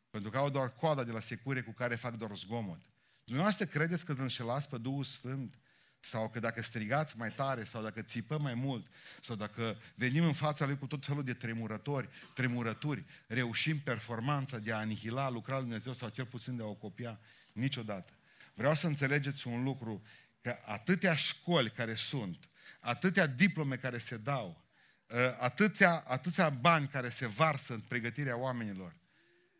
Pentru 0.10 0.30
că 0.30 0.38
au 0.38 0.50
doar 0.50 0.74
coada 0.74 1.04
de 1.04 1.12
la 1.12 1.20
secure 1.20 1.62
cu 1.62 1.72
care 1.72 1.96
fac 1.96 2.16
doar 2.16 2.36
zgomot. 2.36 2.82
Dumneavoastră 3.24 3.66
credeți 3.66 4.06
că 4.06 4.12
îl 4.12 4.20
înșelați 4.22 4.70
pe 4.70 4.78
Duhul 4.78 5.04
Sfânt? 5.04 5.58
Sau 6.00 6.30
că 6.30 6.40
dacă 6.40 6.62
strigați 6.62 7.18
mai 7.18 7.32
tare, 7.32 7.64
sau 7.64 7.84
dacă 7.84 8.02
țipăm 8.02 8.42
mai 8.42 8.54
mult, 8.54 8.88
sau 9.22 9.36
dacă 9.36 9.78
venim 9.96 10.24
în 10.24 10.34
fața 10.34 10.66
Lui 10.66 10.78
cu 10.78 10.88
tot 10.88 11.06
felul 11.06 11.24
de 11.24 11.34
tremurători, 11.34 12.10
tremurături, 12.34 13.06
reușim 13.28 13.80
performanța 13.80 14.58
de 14.58 14.72
a 14.74 14.78
anihila 14.78 15.30
lucrarea 15.30 15.60
Lui 15.60 15.68
Dumnezeu 15.68 15.94
sau 15.94 16.10
cel 16.10 16.26
puțin 16.26 16.56
de 16.56 16.64
a 16.64 16.66
o 16.66 16.74
copia? 16.74 17.20
Niciodată. 17.54 18.14
Vreau 18.54 18.76
să 18.76 18.88
înțelegeți 18.88 19.48
un 19.48 19.64
lucru, 19.64 20.04
că 20.42 20.58
atâtea 20.66 21.16
școli 21.16 21.70
care 21.70 21.96
sunt, 21.96 22.50
atâtea 22.80 23.28
diplome 23.28 23.76
care 23.76 23.98
se 23.98 24.18
dau, 24.18 24.66
ă, 25.10 25.38
atâția, 25.40 26.04
atâția 26.08 26.50
bani 26.50 26.88
care 26.88 27.10
se 27.10 27.28
varsă 27.28 27.74
în 27.74 27.80
pregătirea 27.80 28.38
oamenilor, 28.38 28.96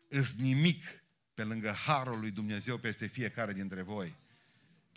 îs 0.08 0.34
nimic 0.34 0.84
pe 1.34 1.44
lângă 1.44 1.70
harul 1.70 2.20
lui 2.20 2.30
Dumnezeu 2.30 2.78
peste 2.78 3.06
fiecare 3.06 3.52
dintre 3.52 3.82
voi. 3.82 4.16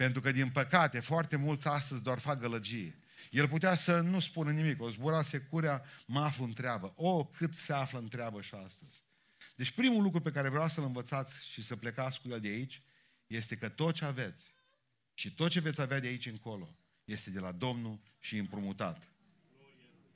Pentru 0.01 0.22
că, 0.22 0.31
din 0.31 0.50
păcate, 0.50 1.00
foarte 1.00 1.36
mulți 1.36 1.67
astăzi 1.67 2.03
doar 2.03 2.20
fac 2.20 2.39
gălăgie. 2.39 2.98
El 3.31 3.48
putea 3.48 3.75
să 3.75 4.00
nu 4.00 4.20
spună 4.20 4.51
nimic, 4.51 4.81
o 4.81 4.89
zbura 4.89 5.24
securea, 5.24 5.84
mă 6.05 6.20
aflu 6.20 6.43
în 6.43 6.53
treabă. 6.53 6.93
O, 6.96 7.25
cât 7.25 7.55
se 7.55 7.74
află 7.74 8.00
în 8.00 8.08
treabă 8.08 8.41
și 8.41 8.53
astăzi. 8.55 9.03
Deci 9.55 9.72
primul 9.72 10.03
lucru 10.03 10.22
pe 10.22 10.31
care 10.31 10.50
vreau 10.50 10.70
să-l 10.70 10.84
învățați 10.84 11.51
și 11.51 11.62
să 11.62 11.75
plecați 11.75 12.22
cu 12.22 12.29
el 12.29 12.39
de 12.39 12.48
aici, 12.48 12.81
este 13.27 13.55
că 13.55 13.70
tot 13.70 13.93
ce 13.93 14.05
aveți 14.05 14.53
și 15.13 15.34
tot 15.34 15.50
ce 15.50 15.60
veți 15.60 15.81
avea 15.81 16.00
de 16.00 16.08
aici 16.08 16.25
încolo, 16.25 16.75
este 17.03 17.29
de 17.29 17.39
la 17.39 17.51
Domnul 17.51 18.00
și 18.20 18.38
împrumutat. 18.38 19.08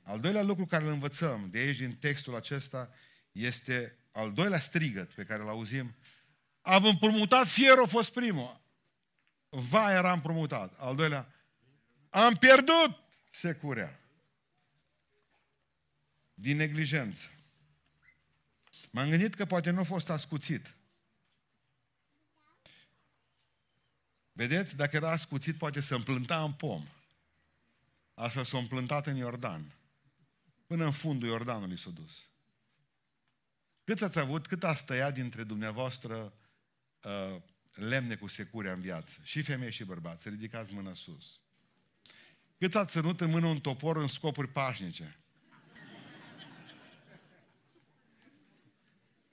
Al 0.02 0.20
doilea 0.20 0.42
lucru 0.42 0.66
care 0.66 0.84
îl 0.84 0.90
învățăm 0.92 1.48
de 1.50 1.58
aici 1.58 1.78
din 1.78 1.96
textul 1.96 2.34
acesta 2.34 2.90
este 3.32 3.98
al 4.12 4.32
doilea 4.32 4.60
strigăt 4.60 5.12
pe 5.12 5.24
care 5.24 5.42
îl 5.42 5.48
auzim. 5.48 5.94
Am 6.60 6.84
împrumutat, 6.84 7.48
fierul 7.48 7.84
a 7.84 7.86
fost 7.86 8.12
primul. 8.12 8.64
Va 9.58 9.92
era 9.92 10.12
împrumutat. 10.12 10.78
Al 10.78 10.96
doilea, 10.96 11.34
am 12.10 12.34
pierdut 12.34 13.02
securea. 13.30 14.00
Din 16.34 16.56
neglijență. 16.56 17.26
M-am 18.90 19.08
gândit 19.08 19.34
că 19.34 19.44
poate 19.44 19.70
nu 19.70 19.80
a 19.80 19.84
fost 19.84 20.08
ascuțit. 20.08 20.74
Vedeți, 24.32 24.76
dacă 24.76 24.96
era 24.96 25.10
ascuțit, 25.10 25.58
poate 25.58 25.80
să 25.80 25.94
împlânta 25.94 26.42
în 26.42 26.52
pom. 26.52 26.86
Asta 28.14 28.44
s-a 28.44 28.58
împlântat 28.58 29.06
în 29.06 29.16
Iordan. 29.16 29.74
Până 30.66 30.84
în 30.84 30.90
fundul 30.90 31.28
Iordanului 31.28 31.78
s-a 31.78 31.90
dus. 31.90 32.28
Cât 33.84 34.02
ați 34.02 34.18
avut, 34.18 34.46
cât 34.46 34.64
ați 34.64 34.84
tăiat 34.84 35.14
dintre 35.14 35.44
dumneavoastră 35.44 36.32
uh, 37.02 37.42
lemne 37.76 38.14
cu 38.14 38.26
securea 38.26 38.72
în 38.72 38.80
viață? 38.80 39.20
Și 39.22 39.42
femei 39.42 39.70
și 39.70 39.84
bărbați, 39.84 40.28
ridicați 40.28 40.72
mâna 40.72 40.94
sus. 40.94 41.40
Cât 42.58 42.74
ați 42.74 42.90
ținut 42.90 43.20
în 43.20 43.30
mână 43.30 43.46
un 43.46 43.60
topor 43.60 43.96
în 43.96 44.08
scopuri 44.08 44.48
pașnice? 44.48 45.16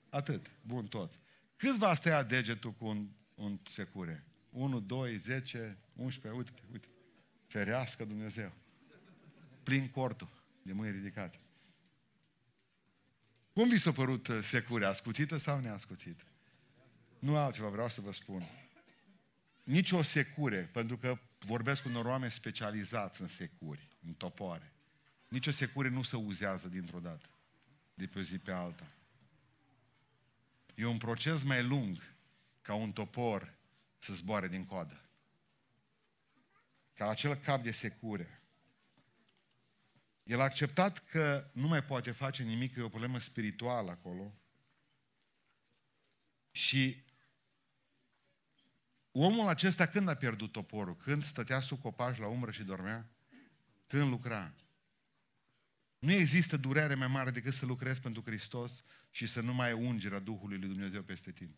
Atât. 0.08 0.50
Bun, 0.62 0.86
tot. 0.86 1.18
Câți 1.56 1.78
v-ați 1.78 2.02
tăiat 2.02 2.28
degetul 2.28 2.72
cu 2.72 2.86
un, 2.86 3.08
un 3.34 3.58
secure? 3.64 4.24
1, 4.50 4.80
2, 4.80 5.14
10, 5.16 5.78
11, 5.92 6.40
uite, 6.40 6.62
uite. 6.72 6.88
Ferească 7.46 8.04
Dumnezeu. 8.04 8.52
Plin 9.62 9.88
cortul 9.88 10.42
de 10.62 10.72
mâini 10.72 10.96
ridicate. 10.96 11.40
Cum 13.52 13.68
vi 13.68 13.78
s-a 13.78 13.92
părut 13.92 14.28
uh, 14.28 14.42
securea? 14.42 14.88
Ascuțită 14.88 15.36
sau 15.36 15.60
neascuțită? 15.60 16.24
Nu 17.24 17.36
altceva 17.36 17.68
vreau 17.68 17.88
să 17.88 18.00
vă 18.00 18.12
spun. 18.12 18.42
Nici 19.62 19.92
o 19.92 20.02
secure, 20.02 20.62
pentru 20.72 20.96
că 20.96 21.18
vorbesc 21.38 21.82
cu 21.82 21.88
unor 21.88 22.04
oameni 22.04 22.32
specializați 22.32 23.20
în 23.20 23.26
securi, 23.26 23.88
în 24.06 24.12
topoare. 24.12 24.72
Nici 25.28 25.46
o 25.46 25.50
secure 25.50 25.88
nu 25.88 26.02
se 26.02 26.16
uzează 26.16 26.68
dintr-o 26.68 27.00
dată, 27.00 27.28
de 27.94 28.06
pe 28.06 28.18
o 28.18 28.22
zi 28.22 28.38
pe 28.38 28.52
alta. 28.52 28.86
E 30.74 30.84
un 30.84 30.98
proces 30.98 31.42
mai 31.42 31.62
lung 31.62 32.14
ca 32.62 32.74
un 32.74 32.92
topor 32.92 33.54
să 33.98 34.14
zboare 34.14 34.48
din 34.48 34.64
coadă. 34.64 35.00
Ca 36.94 37.08
acel 37.08 37.34
cap 37.34 37.62
de 37.62 37.70
secure. 37.70 38.42
El 40.22 40.40
a 40.40 40.42
acceptat 40.42 40.98
că 40.98 41.50
nu 41.52 41.66
mai 41.66 41.84
poate 41.84 42.10
face 42.10 42.42
nimic, 42.42 42.72
că 42.72 42.80
e 42.80 42.82
o 42.82 42.88
problemă 42.88 43.18
spirituală 43.18 43.90
acolo. 43.90 44.34
Și 46.50 47.03
omul 49.16 49.48
acesta 49.48 49.86
când 49.86 50.08
a 50.08 50.14
pierdut 50.14 50.52
toporul? 50.52 50.96
Când 50.96 51.24
stătea 51.24 51.60
sub 51.60 51.80
copaș 51.80 52.18
la 52.18 52.26
umbră 52.26 52.50
și 52.50 52.62
dormea? 52.62 53.10
Când 53.86 54.08
lucra? 54.08 54.54
Nu 55.98 56.12
există 56.12 56.56
durere 56.56 56.94
mai 56.94 57.06
mare 57.06 57.30
decât 57.30 57.52
să 57.52 57.66
lucrezi 57.66 58.00
pentru 58.00 58.22
Hristos 58.22 58.82
și 59.10 59.26
să 59.26 59.40
nu 59.40 59.54
mai 59.54 59.66
ai 59.66 59.72
ungerea 59.72 60.18
Duhului 60.18 60.58
lui 60.58 60.68
Dumnezeu 60.68 61.02
peste 61.02 61.32
tine. 61.32 61.56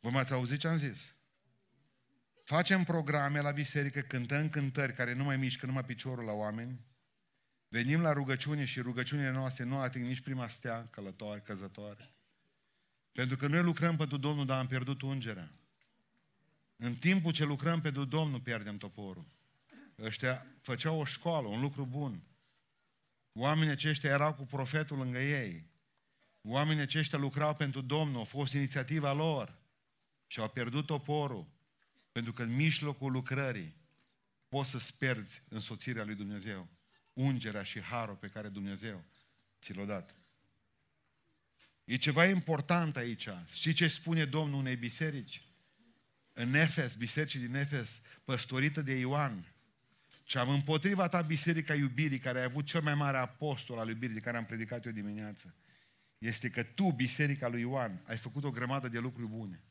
Vă 0.00 0.10
m-ați 0.10 0.32
auzit 0.32 0.58
ce 0.58 0.68
am 0.68 0.76
zis? 0.76 1.14
Facem 2.44 2.84
programe 2.84 3.40
la 3.40 3.50
biserică, 3.50 4.00
cântăm 4.00 4.48
cântări 4.48 4.92
care 4.94 5.12
nu 5.12 5.24
mai 5.24 5.36
mișcă 5.36 5.66
numai 5.66 5.84
piciorul 5.84 6.24
la 6.24 6.32
oameni, 6.32 6.80
venim 7.68 8.00
la 8.00 8.12
rugăciune 8.12 8.64
și 8.64 8.80
rugăciunile 8.80 9.30
noastre 9.30 9.64
nu 9.64 9.78
ating 9.78 10.06
nici 10.06 10.20
prima 10.20 10.48
stea 10.48 10.88
călătoare, 10.90 11.40
căzătoare. 11.40 12.14
Pentru 13.12 13.36
că 13.36 13.46
noi 13.46 13.62
lucrăm 13.62 13.96
pentru 13.96 14.16
Domnul, 14.16 14.46
dar 14.46 14.58
am 14.58 14.66
pierdut 14.66 15.02
ungerea. 15.02 15.52
În 16.76 16.94
timpul 16.94 17.32
ce 17.32 17.44
lucrăm 17.44 17.80
pentru 17.80 18.04
Domnul, 18.04 18.40
pierdem 18.40 18.76
toporul. 18.76 19.26
Ăștia 19.98 20.46
făceau 20.60 20.98
o 20.98 21.04
școală, 21.04 21.46
un 21.46 21.60
lucru 21.60 21.86
bun. 21.86 22.22
Oamenii 23.32 23.72
aceștia 23.72 24.10
erau 24.10 24.34
cu 24.34 24.44
profetul 24.44 24.96
lângă 24.96 25.18
ei. 25.18 25.68
Oamenii 26.42 26.82
aceștia 26.82 27.18
lucrau 27.18 27.54
pentru 27.54 27.80
Domnul, 27.80 28.20
a 28.20 28.24
fost 28.24 28.52
inițiativa 28.52 29.12
lor. 29.12 29.58
Și 30.26 30.40
au 30.40 30.48
pierdut 30.48 30.86
toporul. 30.86 31.46
Pentru 32.12 32.32
că 32.32 32.42
în 32.42 32.54
mijlocul 32.54 33.12
lucrării 33.12 33.74
poți 34.48 34.70
să-ți 34.70 34.98
pierzi 34.98 35.42
însoțirea 35.48 36.04
lui 36.04 36.14
Dumnezeu, 36.14 36.68
ungerea 37.12 37.62
și 37.62 37.80
harul 37.80 38.16
pe 38.16 38.28
care 38.28 38.48
Dumnezeu 38.48 39.04
ți 39.60 39.74
l-a 39.74 39.84
dat. 39.84 40.19
E 41.90 41.96
ceva 41.96 42.24
important 42.24 42.96
aici. 42.96 43.28
Știi 43.52 43.72
ce 43.72 43.88
spune 43.88 44.24
Domnul 44.24 44.58
unei 44.58 44.76
biserici? 44.76 45.42
În 46.32 46.54
Efes, 46.54 46.94
bisericii 46.94 47.40
din 47.40 47.54
Efes, 47.54 48.00
păstorită 48.24 48.82
de 48.82 48.92
Ioan, 48.92 49.54
și 50.24 50.38
am 50.38 50.48
împotriva 50.48 51.08
ta 51.08 51.20
biserica 51.20 51.74
iubirii, 51.74 52.18
care 52.18 52.40
a 52.40 52.44
avut 52.44 52.64
cel 52.66 52.82
mai 52.82 52.94
mare 52.94 53.16
apostol 53.16 53.78
al 53.78 53.88
iubirii 53.88 54.14
de 54.14 54.20
care 54.20 54.36
am 54.36 54.44
predicat 54.44 54.84
eu 54.84 54.92
dimineață, 54.92 55.54
este 56.18 56.50
că 56.50 56.62
tu, 56.62 56.92
biserica 56.92 57.48
lui 57.48 57.60
Ioan, 57.60 58.02
ai 58.06 58.16
făcut 58.16 58.44
o 58.44 58.50
grămadă 58.50 58.88
de 58.88 58.98
lucruri 58.98 59.28
bune. 59.28 59.62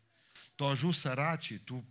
Tu 0.56 0.66
ajuns 0.66 1.00
săracii, 1.00 1.58
tu 1.58 1.86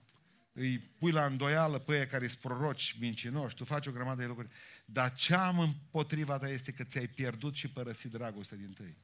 îi 0.53 0.79
pui 0.79 1.11
la 1.11 1.27
îndoială 1.27 1.79
pe 1.79 1.99
ei 1.99 2.07
care 2.07 2.27
sunt 2.27 2.41
proroci 2.41 2.97
mincinoși, 2.99 3.55
tu 3.55 3.65
faci 3.65 3.87
o 3.87 3.93
grămadă 3.93 4.21
de 4.21 4.27
lucruri. 4.27 4.49
Dar 4.85 5.15
ce 5.15 5.35
am 5.35 5.59
împotriva 5.59 6.39
ta 6.39 6.49
este 6.49 6.73
că 6.73 6.85
ți-ai 6.85 7.07
pierdut 7.07 7.55
și 7.55 7.69
părăsit 7.69 8.11
dragostea 8.11 8.57
din 8.57 8.73
tăi. 8.73 8.97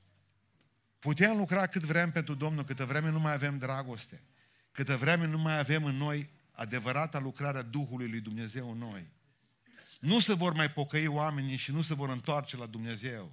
Putem 1.04 1.37
lucra 1.37 1.66
cât 1.66 1.82
vrem 1.82 2.11
pentru 2.11 2.34
Domnul, 2.34 2.64
câtă 2.64 2.84
vreme 2.84 3.11
nu 3.11 3.20
mai 3.20 3.32
avem 3.32 3.58
dragoste, 3.58 4.23
câtă 4.73 4.96
vreme 4.96 5.26
nu 5.26 5.38
mai 5.38 5.58
avem 5.58 5.84
în 5.84 5.96
noi 5.96 6.30
adevărata 6.50 7.18
lucrare 7.18 7.58
a 7.58 7.62
Duhului 7.62 8.08
lui 8.08 8.20
Dumnezeu 8.20 8.70
în 8.70 8.78
noi. 8.78 9.06
Nu 10.00 10.20
se 10.20 10.34
vor 10.34 10.52
mai 10.52 10.70
pocăi 10.70 11.06
oamenii 11.06 11.56
și 11.56 11.73
nu 11.73 11.82
se 11.82 11.94
vor 11.94 12.08
întoarce 12.08 12.56
la 12.56 12.66
Dumnezeu. 12.66 13.32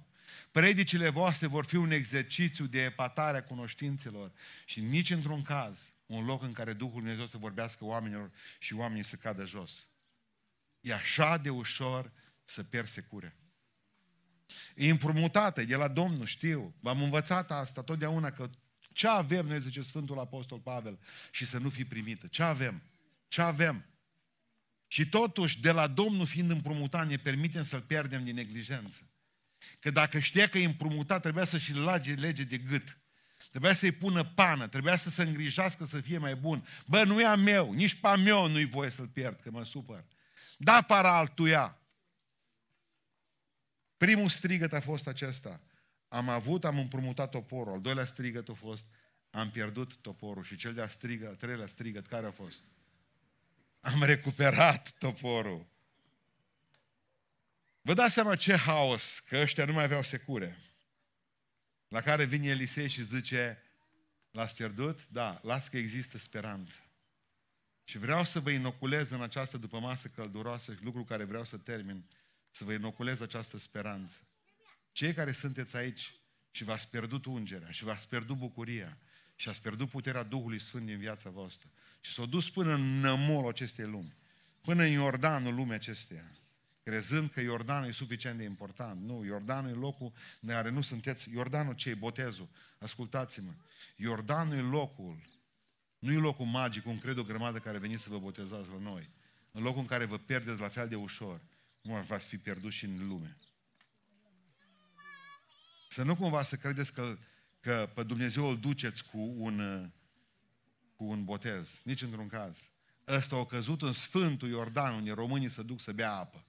Predicile 0.50 1.08
voastre 1.08 1.46
vor 1.46 1.64
fi 1.64 1.76
un 1.76 1.90
exercițiu 1.90 2.66
de 2.66 2.82
epatare 2.82 3.36
a 3.36 3.44
cunoștințelor 3.44 4.32
și 4.64 4.80
nici 4.80 5.10
într-un 5.10 5.42
caz 5.42 5.92
un 6.06 6.24
loc 6.24 6.42
în 6.42 6.52
care 6.52 6.72
Duhul 6.72 7.00
Dumnezeu 7.00 7.26
să 7.26 7.38
vorbească 7.38 7.84
oamenilor 7.84 8.30
și 8.58 8.74
oamenii 8.74 9.04
să 9.04 9.16
cadă 9.16 9.44
jos. 9.44 9.86
E 10.80 10.94
așa 10.94 11.36
de 11.36 11.50
ușor 11.50 12.12
să 12.44 12.62
pierzi 12.62 12.92
secure. 12.92 13.36
E 14.74 14.90
împrumutată, 14.90 15.64
de 15.64 15.76
la 15.76 15.88
Domnul, 15.88 16.26
știu. 16.26 16.74
V-am 16.80 17.02
învățat 17.02 17.50
asta 17.50 17.82
totdeauna, 17.82 18.30
că 18.30 18.50
ce 18.92 19.06
avem, 19.06 19.46
noi 19.46 19.60
zice 19.60 19.82
Sfântul 19.82 20.18
Apostol 20.18 20.58
Pavel, 20.58 20.98
și 21.30 21.46
să 21.46 21.58
nu 21.58 21.68
fi 21.68 21.84
primită. 21.84 22.26
Ce 22.26 22.42
avem? 22.42 22.82
Ce 23.28 23.42
avem? 23.42 23.84
Și 24.86 25.08
totuși, 25.08 25.60
de 25.60 25.70
la 25.70 25.86
Domnul 25.86 26.26
fiind 26.26 26.50
împrumutat, 26.50 27.08
ne 27.08 27.16
permitem 27.16 27.62
să-L 27.62 27.80
pierdem 27.80 28.24
din 28.24 28.34
neglijență. 28.34 29.10
Că 29.78 29.90
dacă 29.90 30.18
știa 30.18 30.46
că 30.46 30.58
e 30.58 30.64
împrumutat, 30.64 31.22
trebuia 31.22 31.44
să-și 31.44 31.74
lage 31.74 32.12
lege 32.12 32.42
de 32.42 32.58
gât. 32.58 32.98
Trebuia 33.50 33.72
să-i 33.72 33.92
pună 33.92 34.24
pană, 34.24 34.66
trebuia 34.66 34.96
să 34.96 35.10
se 35.10 35.22
îngrijească 35.22 35.84
să 35.84 36.00
fie 36.00 36.18
mai 36.18 36.34
bun. 36.34 36.66
Bă, 36.86 37.04
nu 37.04 37.20
e 37.20 37.24
a 37.24 37.34
meu, 37.34 37.72
nici 37.72 37.94
pe 37.94 38.06
a 38.06 38.16
meu 38.16 38.48
nu-i 38.48 38.64
voie 38.64 38.90
să-l 38.90 39.06
pierd, 39.06 39.40
că 39.40 39.50
mă 39.50 39.64
supăr. 39.64 40.04
Da, 40.56 40.82
para 40.82 41.16
altuia. 41.16 41.76
Primul 44.02 44.28
strigăt 44.28 44.72
a 44.72 44.80
fost 44.80 45.06
acesta. 45.06 45.60
Am 46.08 46.28
avut, 46.28 46.64
am 46.64 46.78
împrumutat 46.78 47.30
toporul. 47.30 47.72
Al 47.72 47.80
doilea 47.80 48.04
strigăt 48.04 48.48
a 48.48 48.52
fost, 48.52 48.86
am 49.30 49.50
pierdut 49.50 49.96
toporul. 49.96 50.44
Și 50.44 50.56
cel 50.56 50.74
de-a 50.74 50.88
strigă, 50.88 51.28
al 51.28 51.34
treilea 51.34 51.66
strigăt, 51.66 52.06
care 52.06 52.26
a 52.26 52.30
fost? 52.30 52.62
Am 53.80 54.02
recuperat 54.02 54.92
toporul. 54.98 55.66
Vă 57.80 57.94
dați 57.94 58.12
seama 58.12 58.36
ce 58.36 58.56
haos, 58.56 59.18
că 59.18 59.36
ăștia 59.36 59.64
nu 59.64 59.72
mai 59.72 59.84
aveau 59.84 60.02
secure. 60.02 60.58
La 61.88 62.00
care 62.00 62.24
vine 62.24 62.48
Elisei 62.48 62.88
și 62.88 63.04
zice, 63.04 63.62
l-ați 64.30 64.54
pierdut? 64.54 65.06
Da, 65.08 65.40
las 65.42 65.68
că 65.68 65.76
există 65.76 66.18
speranță. 66.18 66.80
Și 67.84 67.98
vreau 67.98 68.24
să 68.24 68.40
vă 68.40 68.50
inoculez 68.50 69.10
în 69.10 69.22
această 69.22 69.56
după 69.56 69.78
masă 69.78 70.08
călduroasă, 70.08 70.74
lucru 70.80 71.04
care 71.04 71.24
vreau 71.24 71.44
să 71.44 71.56
termin, 71.56 72.04
să 72.52 72.64
vă 72.64 72.72
inoculez 72.72 73.20
această 73.20 73.58
speranță. 73.58 74.16
Cei 74.92 75.14
care 75.14 75.32
sunteți 75.32 75.76
aici 75.76 76.14
și 76.50 76.64
v-ați 76.64 76.90
pierdut 76.90 77.24
ungerea 77.24 77.70
și 77.70 77.84
v-ați 77.84 78.08
pierdut 78.08 78.36
bucuria 78.36 78.98
și 79.36 79.48
ați 79.48 79.62
pierdut 79.62 79.88
puterea 79.88 80.22
Duhului 80.22 80.60
Sfânt 80.60 80.86
din 80.86 80.98
viața 80.98 81.30
voastră 81.30 81.68
și 82.00 82.12
s-au 82.12 82.26
dus 82.26 82.50
până 82.50 82.74
în 82.74 83.00
nămolul 83.00 83.50
acestei 83.50 83.84
lumi, 83.84 84.14
până 84.60 84.82
în 84.82 84.90
Iordanul 84.90 85.54
lumii 85.54 85.74
acesteia, 85.74 86.30
crezând 86.82 87.30
că 87.30 87.40
Iordanul 87.40 87.88
e 87.88 87.92
suficient 87.92 88.38
de 88.38 88.44
important. 88.44 89.00
Nu, 89.00 89.24
Iordanul 89.24 89.70
e 89.70 89.74
locul 89.74 90.12
de 90.40 90.52
care 90.52 90.70
nu 90.70 90.80
sunteți. 90.80 91.30
Iordanul 91.30 91.74
ce 91.74 91.94
Botezul. 91.94 92.48
Ascultați-mă. 92.78 93.52
Iordanul 93.96 94.56
e 94.56 94.60
locul, 94.60 95.22
nu 95.98 96.12
e 96.12 96.16
locul 96.16 96.46
magic, 96.46 96.86
un 96.86 96.98
cred 96.98 97.16
o 97.16 97.22
grămadă 97.22 97.58
care 97.58 97.78
veniți 97.78 98.02
să 98.02 98.08
vă 98.10 98.18
botezați 98.18 98.68
la 98.68 98.78
noi. 98.78 99.10
În 99.52 99.62
locul 99.62 99.80
în 99.80 99.86
care 99.86 100.04
vă 100.04 100.18
pierdeți 100.18 100.60
la 100.60 100.68
fel 100.68 100.88
de 100.88 100.94
ușor, 100.94 101.40
cum 101.82 102.04
ar 102.08 102.20
fi 102.20 102.38
pierdut 102.38 102.72
și 102.72 102.84
în 102.84 103.06
lume. 103.06 103.36
Să 105.88 106.02
nu 106.02 106.16
cumva 106.16 106.42
să 106.42 106.56
credeți 106.56 106.92
că, 106.92 107.18
că 107.60 107.90
pe 107.94 108.02
Dumnezeu 108.02 108.48
îl 108.48 108.58
duceți 108.58 109.04
cu 109.04 109.18
un, 109.18 109.90
cu 110.96 111.04
un 111.04 111.24
botez. 111.24 111.80
Nici 111.84 112.02
într-un 112.02 112.28
caz. 112.28 112.68
Ăsta 113.08 113.36
a 113.36 113.46
căzut 113.46 113.82
în 113.82 113.92
Sfântul 113.92 114.48
Iordan, 114.48 114.94
unde 114.94 115.12
românii 115.12 115.48
se 115.48 115.62
duc 115.62 115.80
să 115.80 115.92
bea 115.92 116.12
apă. 116.12 116.44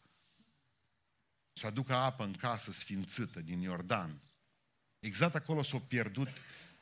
Să 1.54 1.68
aducă 1.68 1.94
apă 1.94 2.24
în 2.24 2.34
casă 2.34 2.72
sfințită 2.72 3.40
din 3.40 3.60
Iordan. 3.60 4.22
Exact 5.00 5.36
acolo 5.36 5.62
s-a 5.62 5.80
pierdut 5.80 6.28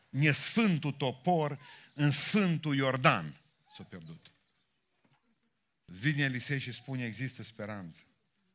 nesfântul 0.10 0.92
topor 0.92 1.60
în 1.94 2.12
Sfântul 2.12 2.76
Iordan. 2.76 3.42
S-a 3.78 3.84
pierdut. 3.84 4.32
Vine 5.86 6.24
Elisei 6.24 6.60
și 6.60 6.72
spune, 6.72 7.06
există 7.06 7.44
speranță. 7.44 8.02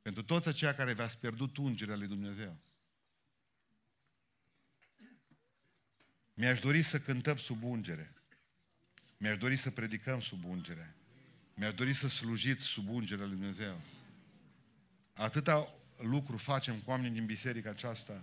Pentru 0.07 0.25
toți 0.25 0.49
aceia 0.49 0.75
care 0.75 0.93
v-ați 0.93 1.19
pierdut 1.19 1.57
ungerea 1.57 1.97
lui 1.97 2.07
Dumnezeu. 2.07 2.57
Mi-aș 6.35 6.59
dori 6.59 6.83
să 6.83 7.01
cântăm 7.01 7.37
sub 7.37 7.63
ungere. 7.63 8.15
Mi-aș 9.17 9.37
dori 9.39 9.57
să 9.57 9.71
predicăm 9.71 10.21
sub 10.21 10.45
ungere. 10.45 10.95
Mi-aș 11.55 11.75
dori 11.75 11.95
să 11.95 12.09
slujiți 12.09 12.65
sub 12.65 12.89
ungerea 12.89 13.25
lui 13.25 13.35
Dumnezeu. 13.35 13.81
Atâta 15.13 15.75
lucru 15.99 16.37
facem 16.37 16.81
cu 16.81 16.91
oamenii 16.91 17.19
din 17.19 17.27
biserica 17.27 17.71
aceasta, 17.71 18.23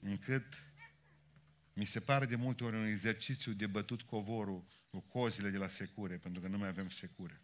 încât 0.00 0.46
mi 1.72 1.84
se 1.84 2.00
pare 2.00 2.26
de 2.26 2.36
multe 2.36 2.64
ori 2.64 2.76
un 2.76 2.86
exercițiu 2.86 3.52
de 3.52 3.66
bătut 3.66 4.02
covorul 4.02 4.64
cu 4.90 5.00
cozile 5.00 5.50
de 5.50 5.58
la 5.58 5.68
secure, 5.68 6.16
pentru 6.16 6.40
că 6.40 6.48
nu 6.48 6.58
mai 6.58 6.68
avem 6.68 6.88
secure. 6.88 7.40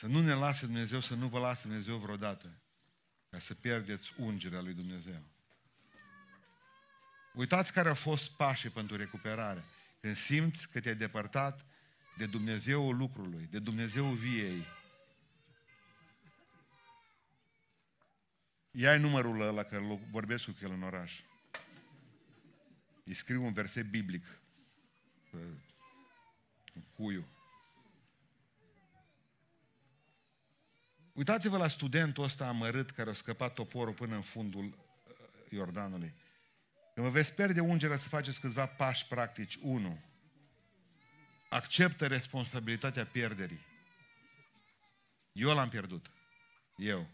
Să 0.00 0.06
nu 0.06 0.20
ne 0.20 0.34
lase 0.34 0.66
Dumnezeu, 0.66 1.00
să 1.00 1.14
nu 1.14 1.28
vă 1.28 1.38
lase 1.38 1.62
Dumnezeu 1.62 1.96
vreodată 1.96 2.50
ca 3.30 3.38
să 3.38 3.54
pierdeți 3.54 4.12
ungerea 4.16 4.60
lui 4.60 4.74
Dumnezeu. 4.74 5.22
Uitați 7.34 7.72
care 7.72 7.88
au 7.88 7.94
fost 7.94 8.36
pașii 8.36 8.70
pentru 8.70 8.96
recuperare. 8.96 9.64
Când 10.00 10.16
simți 10.16 10.68
că 10.68 10.80
te-ai 10.80 10.94
depărtat 10.94 11.66
de 12.16 12.26
Dumnezeul 12.26 12.96
lucrului, 12.96 13.48
de 13.50 13.58
Dumnezeul 13.58 14.14
viei, 14.14 14.66
ia 18.70 18.98
numărul 18.98 19.40
ăla, 19.40 19.62
că 19.62 19.80
vorbesc 20.10 20.44
cu 20.44 20.54
el 20.62 20.70
în 20.70 20.82
oraș. 20.82 21.20
Îi 23.04 23.14
scriu 23.14 23.44
un 23.44 23.52
verset 23.52 23.90
biblic. 23.90 24.24
Cuiu. 26.94 27.24
Uitați-vă 31.20 31.56
la 31.56 31.68
studentul 31.68 32.24
ăsta 32.24 32.46
amărât 32.46 32.90
care 32.90 33.10
a 33.10 33.12
scăpat 33.12 33.54
toporul 33.54 33.94
până 33.94 34.14
în 34.14 34.20
fundul 34.20 34.64
uh, 34.64 35.14
Iordanului. 35.48 36.14
Când 36.94 37.06
vă 37.06 37.12
veți 37.12 37.34
pierde 37.34 37.60
ungerea 37.60 37.96
să 37.96 38.08
faceți 38.08 38.40
câțiva 38.40 38.66
pași 38.66 39.06
practici. 39.06 39.58
Unu, 39.62 40.00
acceptă 41.48 42.06
responsabilitatea 42.06 43.06
pierderii. 43.06 43.60
Eu 45.32 45.54
l-am 45.54 45.68
pierdut. 45.68 46.10
Eu. 46.76 47.08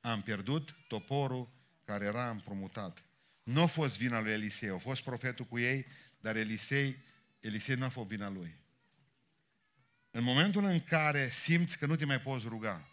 Am 0.00 0.22
pierdut 0.22 0.74
toporul 0.88 1.48
care 1.84 2.04
era 2.04 2.30
împrumutat. 2.30 3.04
Nu 3.42 3.62
a 3.62 3.66
fost 3.66 3.98
vina 3.98 4.20
lui 4.20 4.32
Elisei, 4.32 4.68
a 4.68 4.78
fost 4.78 5.02
profetul 5.02 5.44
cu 5.44 5.58
ei, 5.58 5.86
dar 6.20 6.36
Elisei, 6.36 6.96
Elisei 7.40 7.74
nu 7.74 7.84
a 7.84 7.88
fost 7.88 8.08
vina 8.08 8.28
lui. 8.28 8.56
În 10.10 10.22
momentul 10.22 10.64
în 10.64 10.80
care 10.80 11.30
simți 11.30 11.78
că 11.78 11.86
nu 11.86 11.96
te 11.96 12.04
mai 12.04 12.20
poți 12.20 12.48
ruga, 12.48 12.86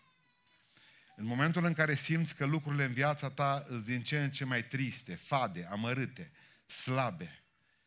în 1.20 1.26
momentul 1.26 1.66
în 1.66 1.74
care 1.74 1.96
simți 1.96 2.36
că 2.36 2.46
lucrurile 2.46 2.84
în 2.84 2.94
viața 2.94 3.30
ta 3.30 3.64
sunt 3.68 3.86
din 3.86 4.02
ce 4.02 4.24
în 4.24 4.32
ce 4.32 4.46
mai 4.46 4.68
triste, 4.68 5.16
fade, 5.16 5.66
amărâte, 5.66 6.32
slabe, 6.66 7.44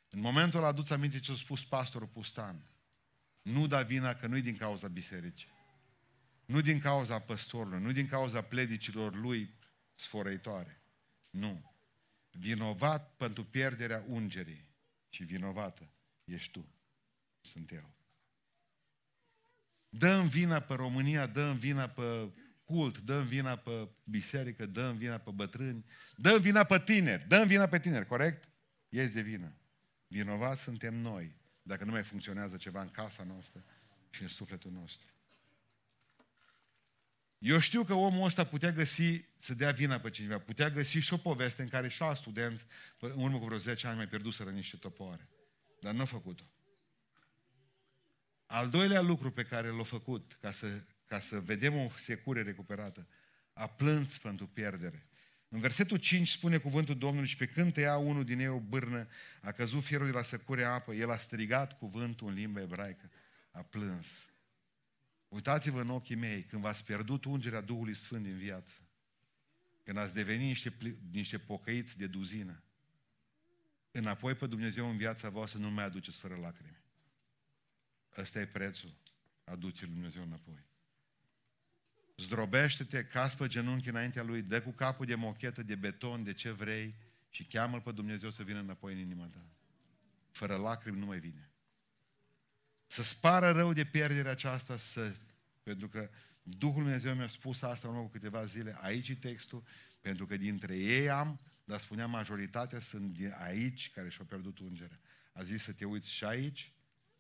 în 0.09 0.21
momentul 0.21 0.59
ăla 0.59 0.69
aduți 0.69 0.93
aminte 0.93 1.19
ce 1.21 1.33
a 1.33 1.35
spus 1.35 1.65
pastorul 1.65 2.09
Pustan. 2.09 2.63
Nu 3.43 3.67
da 3.67 3.83
vina 3.83 4.15
că 4.15 4.27
nu-i 4.27 4.43
din 4.43 4.57
cauza 4.57 4.89
bisericii. 4.89 5.49
Nu 6.45 6.61
din 6.61 6.81
cauza 6.81 7.19
păstorului, 7.19 7.81
nu 7.81 7.93
din 7.93 8.09
cauza 8.09 8.43
pledicilor 8.43 9.15
lui 9.15 9.55
sfărăitoare. 9.95 10.83
Nu. 11.31 11.73
Vinovat 12.31 13.15
pentru 13.17 13.45
pierderea 13.45 14.05
ungerii 14.07 14.69
și 15.09 15.25
vinovată 15.25 15.91
ești 16.25 16.51
tu. 16.51 16.67
Sunt 17.41 17.73
eu. 17.73 17.95
Dă-mi 19.89 20.29
vina 20.29 20.61
pe 20.61 20.75
România, 20.75 21.27
dă-mi 21.27 21.59
vina 21.59 21.89
pe 21.89 22.31
cult, 22.73 22.99
dăm 22.99 23.25
vina 23.25 23.57
pe 23.57 23.89
biserică, 24.05 24.67
dăm 24.67 24.97
vina 24.97 25.19
pe 25.19 25.31
bătrâni, 25.31 25.85
dăm 26.17 26.41
vina 26.41 26.65
pe 26.65 26.79
tineri, 26.79 27.29
dăm 27.29 27.47
vina 27.47 27.67
pe 27.67 27.79
tineri, 27.79 28.07
corect? 28.07 28.49
Ești 28.89 29.15
de 29.15 29.21
vină. 29.21 29.57
Vinovați 30.07 30.63
suntem 30.63 30.95
noi, 30.95 31.37
dacă 31.63 31.85
nu 31.85 31.91
mai 31.91 32.03
funcționează 32.03 32.57
ceva 32.57 32.81
în 32.81 32.91
casa 32.91 33.25
noastră 33.25 33.65
și 34.11 34.23
în 34.23 34.29
sufletul 34.29 34.71
nostru. 34.71 35.07
Eu 37.39 37.59
știu 37.59 37.85
că 37.85 37.95
omul 37.95 38.25
ăsta 38.25 38.45
putea 38.45 38.73
găsi, 38.73 39.25
să 39.39 39.55
dea 39.55 39.71
vina 39.71 39.99
pe 39.99 40.11
cineva, 40.11 40.39
putea 40.39 40.71
găsi 40.71 40.99
și 40.99 41.13
o 41.13 41.17
poveste 41.17 41.63
în 41.63 41.69
care 41.69 41.89
și 41.89 42.03
alți 42.03 42.21
studenți, 42.21 42.67
în 42.99 43.23
urmă 43.23 43.39
cu 43.39 43.45
vreo 43.45 43.59
10 43.59 43.87
ani, 43.87 43.97
mai 43.97 44.09
pierduseră 44.09 44.51
niște 44.51 44.77
topoare. 44.77 45.29
Dar 45.81 45.95
nu 45.95 46.01
a 46.01 46.05
făcut-o. 46.05 46.45
Al 48.47 48.69
doilea 48.69 49.01
lucru 49.01 49.31
pe 49.31 49.43
care 49.43 49.69
l-a 49.69 49.83
făcut 49.83 50.37
ca 50.41 50.51
să 50.51 50.83
ca 51.13 51.21
să 51.21 51.41
vedem 51.41 51.77
o 51.77 51.91
secure 51.97 52.43
recuperată, 52.43 53.07
a 53.53 53.67
plâns 53.67 54.19
pentru 54.19 54.47
pierdere. 54.47 55.07
În 55.49 55.61
versetul 55.61 55.97
5 55.97 56.29
spune 56.29 56.59
cuvântul 56.59 56.99
Domnului 56.99 57.29
și 57.29 57.37
pe 57.37 57.47
când 57.47 57.73
tăia 57.73 57.97
unul 57.97 58.25
din 58.25 58.39
ei 58.39 58.49
o 58.49 58.59
bârnă, 58.61 59.09
a 59.41 59.53
căzut 59.53 59.83
fierul 59.83 60.07
de 60.07 60.13
la 60.13 60.23
secure 60.23 60.65
apă, 60.65 60.95
el 60.95 61.11
a 61.11 61.17
strigat 61.17 61.79
cuvântul 61.79 62.29
în 62.29 62.35
limba 62.35 62.61
ebraică, 62.61 63.11
a 63.51 63.63
plâns. 63.63 64.07
Uitați-vă 65.29 65.81
în 65.81 65.89
ochii 65.89 66.17
mei, 66.17 66.43
când 66.43 66.63
v-ați 66.63 66.85
pierdut 66.85 67.25
ungerea 67.25 67.61
Duhului 67.61 67.95
Sfânt 67.95 68.23
din 68.25 68.37
viață, 68.37 68.75
când 69.83 69.97
ați 69.97 70.15
devenit 70.15 70.47
niște, 70.47 70.77
niște 71.11 71.39
pocăiți 71.39 71.99
de 71.99 72.07
duzină, 72.07 72.63
înapoi 73.91 74.35
pe 74.35 74.47
Dumnezeu 74.47 74.91
în 74.91 74.97
viața 74.97 75.29
voastră 75.29 75.61
nu 75.61 75.71
mai 75.71 75.85
aduceți 75.85 76.19
fără 76.19 76.37
lacrimi. 76.37 76.83
Ăsta 78.17 78.41
e 78.41 78.47
prețul 78.47 78.95
aducerii 79.45 79.87
lui 79.87 79.95
Dumnezeu 79.95 80.23
înapoi 80.23 80.71
zdrobește-te, 82.17 83.05
casă 83.05 83.37
pe 83.37 83.47
genunchi 83.47 83.89
înaintea 83.89 84.23
lui, 84.23 84.43
dă 84.43 84.63
cu 84.63 84.71
capul 84.71 85.07
de 85.07 85.15
mochetă, 85.15 85.63
de 85.63 85.75
beton, 85.75 86.25
de 86.25 86.33
ce 86.33 86.51
vrei 86.51 86.95
și 87.31 87.45
cheamă-L 87.45 87.81
pe 87.81 87.93
Dumnezeu 87.93 88.31
să 88.31 88.43
vină 88.43 88.59
înapoi 88.59 88.93
în 88.93 88.99
inima 88.99 89.27
ta. 89.27 89.45
Fără 90.31 90.57
lacrimi 90.57 90.99
nu 90.99 91.07
mai 91.07 91.19
vine. 91.19 91.51
Să 92.87 93.03
spară 93.03 93.51
rău 93.51 93.73
de 93.73 93.85
pierderea 93.85 94.31
aceasta, 94.31 94.77
să, 94.77 95.15
pentru 95.63 95.89
că 95.89 96.11
Duhul 96.43 96.83
Lui 96.83 96.83
Dumnezeu 96.83 97.15
mi-a 97.15 97.29
spus 97.29 97.63
asta 97.63 97.89
în 97.89 97.95
urmă 97.95 98.07
cu 98.07 98.13
câteva 98.13 98.45
zile, 98.45 98.77
aici 98.81 99.09
e 99.09 99.15
textul, 99.15 99.63
pentru 100.01 100.27
că 100.27 100.37
dintre 100.37 100.77
ei 100.77 101.11
am, 101.11 101.41
dar 101.65 101.79
spunea 101.79 102.07
majoritatea 102.07 102.81
sunt 102.81 103.19
de 103.19 103.35
aici 103.39 103.91
care 103.91 104.09
și-au 104.09 104.27
pierdut 104.27 104.59
ungerea. 104.59 105.01
A 105.33 105.43
zis 105.43 105.63
să 105.63 105.73
te 105.73 105.85
uiți 105.85 106.11
și 106.11 106.25
aici, 106.25 106.73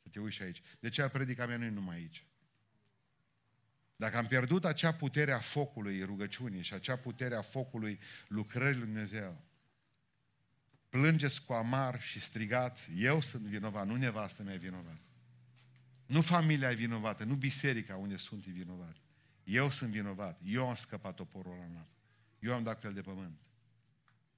să 0.02 0.08
te 0.08 0.20
uiți 0.20 0.36
și 0.36 0.42
aici. 0.42 0.62
De 0.80 0.88
ce 0.88 1.08
predica 1.08 1.46
mea 1.46 1.56
nu 1.56 1.64
e 1.64 1.68
numai 1.68 1.96
aici? 1.96 2.26
Dacă 4.02 4.16
am 4.16 4.26
pierdut 4.26 4.64
acea 4.64 4.92
putere 4.92 5.32
a 5.32 5.38
focului 5.38 6.02
rugăciunii 6.02 6.62
și 6.62 6.74
acea 6.74 6.96
putere 6.96 7.34
a 7.34 7.42
focului 7.42 7.98
lucrării 8.28 8.78
Lui 8.78 8.86
Dumnezeu, 8.86 9.40
plângeți 10.88 11.44
cu 11.44 11.52
amar 11.52 12.02
și 12.02 12.20
strigați, 12.20 12.90
eu 12.96 13.20
sunt 13.20 13.42
vinovat, 13.42 13.86
nu 13.86 13.96
nevastă 13.96 14.42
mea 14.42 14.54
e 14.54 14.56
vinovat. 14.56 14.96
Nu 16.06 16.20
familia 16.20 16.70
e 16.70 16.74
vinovată, 16.74 17.24
nu 17.24 17.34
biserica 17.34 17.96
unde 17.96 18.16
sunt 18.16 18.46
e 18.46 18.50
vinovat. 18.50 18.96
Eu 19.44 19.70
sunt 19.70 19.90
vinovat, 19.90 20.40
eu 20.44 20.68
am 20.68 20.74
scăpat 20.74 21.14
toporul 21.14 21.52
ăla 21.52 21.64
în 21.64 21.76
apă. 21.76 21.96
Eu 22.38 22.54
am 22.54 22.62
dat 22.62 22.80
cu 22.80 22.86
el 22.86 22.92
de 22.92 23.00
pământ. 23.00 23.38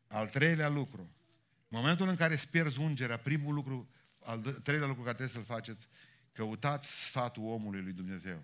Al 0.07 0.29
treilea 0.29 0.69
lucru, 0.69 1.03
în 1.69 1.79
momentul 1.79 2.09
în 2.09 2.17
care 2.17 2.35
îți 2.35 2.51
pierzi 2.51 2.79
ungerea, 2.79 3.17
primul 3.17 3.55
lucru, 3.55 3.89
al 4.19 4.41
treilea 4.41 4.87
lucru 4.87 5.03
care 5.03 5.17
trebuie 5.17 5.37
să-l 5.37 5.55
faceți, 5.55 5.89
căutați 6.33 7.05
sfatul 7.05 7.45
omului 7.45 7.83
lui 7.83 7.93
Dumnezeu. 7.93 8.43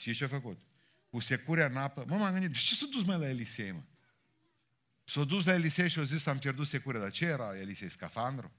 Și 0.00 0.14
ce 0.14 0.24
a 0.24 0.28
făcut? 0.28 0.58
Cu 1.10 1.20
securea 1.20 1.66
în 1.66 1.76
apă. 1.76 2.04
Mă, 2.08 2.16
m-am 2.16 2.32
gândit, 2.32 2.50
de 2.50 2.58
ce 2.58 2.74
s-a 2.74 2.86
dus 2.90 3.04
mai 3.04 3.18
la 3.18 3.28
Elisei, 3.28 3.72
mă? 3.72 3.82
S-a 5.04 5.24
dus 5.24 5.44
la 5.44 5.52
Elisei 5.52 5.88
și 5.88 5.98
a 5.98 6.02
zis, 6.02 6.26
am 6.26 6.38
pierdut 6.38 6.66
securea. 6.66 7.00
Dar 7.00 7.10
ce 7.10 7.24
era 7.24 7.58
Elisei? 7.58 7.90
Scafandru? 7.90 8.52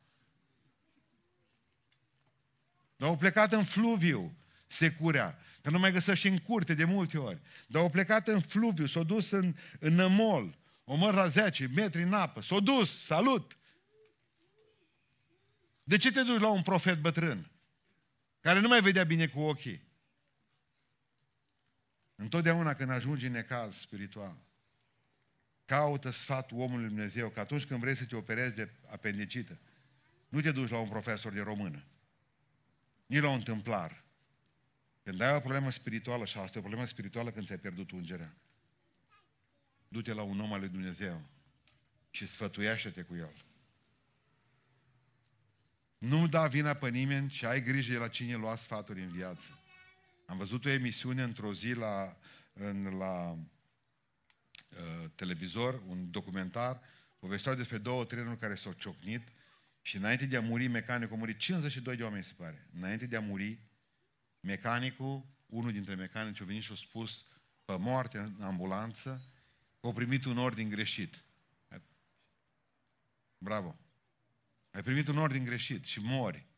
Dar 2.95 3.10
au 3.10 3.17
plecat 3.17 3.51
în 3.51 3.63
fluviu 3.63 4.38
securea, 4.67 5.39
că 5.62 5.69
nu 5.69 5.80
mai 5.80 5.91
găsești 5.91 6.27
în 6.27 6.38
curte 6.38 6.73
de 6.73 6.84
multe 6.84 7.17
ori. 7.17 7.41
Dar 7.67 7.82
au 7.82 7.89
plecat 7.89 8.27
în 8.27 8.39
fluviu, 8.39 8.86
s-au 8.86 9.04
dus 9.04 9.32
în, 9.32 9.56
în 9.80 9.93
nămol, 9.93 10.58
o 10.84 10.95
măr 10.95 11.13
la 11.13 11.27
10 11.27 11.67
metri 11.67 12.01
în 12.01 12.13
apă, 12.13 12.41
s-au 12.41 12.60
dus, 12.60 13.04
salut! 13.04 13.58
De 15.84 15.97
ce 15.97 16.12
te 16.12 16.23
duci 16.23 16.41
la 16.41 16.49
un 16.49 16.62
profet 16.62 17.01
bătrân? 17.01 17.51
Care 18.39 18.60
nu 18.60 18.67
mai 18.67 18.82
vedea 18.82 19.04
bine 19.04 19.27
cu 19.27 19.39
ochii. 19.39 19.90
Întotdeauna 22.21 22.73
când 22.73 22.89
ajungi 22.89 23.25
în 23.25 23.31
necaz 23.31 23.75
spiritual, 23.75 24.36
caută 25.65 26.10
sfatul 26.10 26.60
omului 26.60 26.88
Dumnezeu, 26.88 27.29
că 27.29 27.39
atunci 27.39 27.65
când 27.65 27.79
vrei 27.79 27.95
să 27.95 28.05
te 28.05 28.15
operezi 28.15 28.53
de 28.53 28.69
apendicită, 28.89 29.57
nu 30.29 30.41
te 30.41 30.51
duci 30.51 30.69
la 30.69 30.77
un 30.77 30.89
profesor 30.89 31.34
de 31.34 31.41
română, 31.41 31.84
nici 33.05 33.21
la 33.21 33.29
un 33.29 33.36
întâmplar. 33.36 34.03
Când 35.03 35.21
ai 35.21 35.36
o 35.36 35.39
problemă 35.39 35.71
spirituală, 35.71 36.25
și 36.25 36.38
asta 36.38 36.57
e 36.57 36.60
o 36.60 36.63
problemă 36.63 36.86
spirituală 36.86 37.31
când 37.31 37.45
ți-ai 37.45 37.57
pierdut 37.57 37.91
ungerea, 37.91 38.34
du-te 39.88 40.13
la 40.13 40.21
un 40.21 40.39
om 40.39 40.53
al 40.53 40.60
lui 40.60 40.69
Dumnezeu 40.69 41.21
și 42.10 42.27
sfătuiește-te 42.27 43.01
cu 43.01 43.15
el. 43.15 43.45
Nu 45.97 46.27
da 46.27 46.47
vina 46.47 46.73
pe 46.73 46.89
nimeni 46.89 47.29
și 47.29 47.45
ai 47.45 47.63
grijă 47.63 47.91
de 47.91 47.97
la 47.97 48.07
cine 48.07 48.36
lua 48.36 48.55
sfaturi 48.55 49.01
în 49.01 49.12
viață. 49.12 49.61
Am 50.31 50.37
văzut 50.37 50.65
o 50.65 50.69
emisiune 50.69 51.23
într-o 51.23 51.53
zi 51.53 51.73
la, 51.73 52.17
în, 52.53 52.97
la 52.97 53.31
uh, 53.31 55.09
televizor, 55.15 55.81
un 55.87 56.11
documentar, 56.11 56.81
povesteau 57.19 57.55
despre 57.55 57.77
două 57.77 58.05
trenuri 58.05 58.39
care 58.39 58.55
s-au 58.55 58.71
ciocnit 58.71 59.27
și 59.81 59.95
înainte 59.95 60.25
de 60.25 60.37
a 60.37 60.41
muri 60.41 60.67
mecanicul, 60.67 61.13
au 61.13 61.19
murit 61.19 61.37
52 61.37 61.95
de 61.95 62.03
oameni, 62.03 62.23
se 62.23 62.33
pare. 62.37 62.67
Înainte 62.75 63.05
de 63.05 63.15
a 63.15 63.19
muri, 63.19 63.59
mecanicul, 64.39 65.25
unul 65.45 65.71
dintre 65.71 65.95
mecanici 65.95 66.41
a 66.41 66.45
venit 66.45 66.63
și 66.63 66.71
a 66.71 66.75
spus 66.75 67.25
pe 67.65 67.75
moarte 67.75 68.17
în 68.17 68.41
ambulanță, 68.41 69.21
că 69.79 69.87
au 69.87 69.93
primit 69.93 70.25
un 70.25 70.37
ordin 70.37 70.69
greșit. 70.69 71.23
Bravo! 73.37 73.79
Ai 74.71 74.83
primit 74.83 75.07
un 75.07 75.17
ordin 75.17 75.43
greșit 75.43 75.85
și 75.85 75.99
mori. 75.99 76.50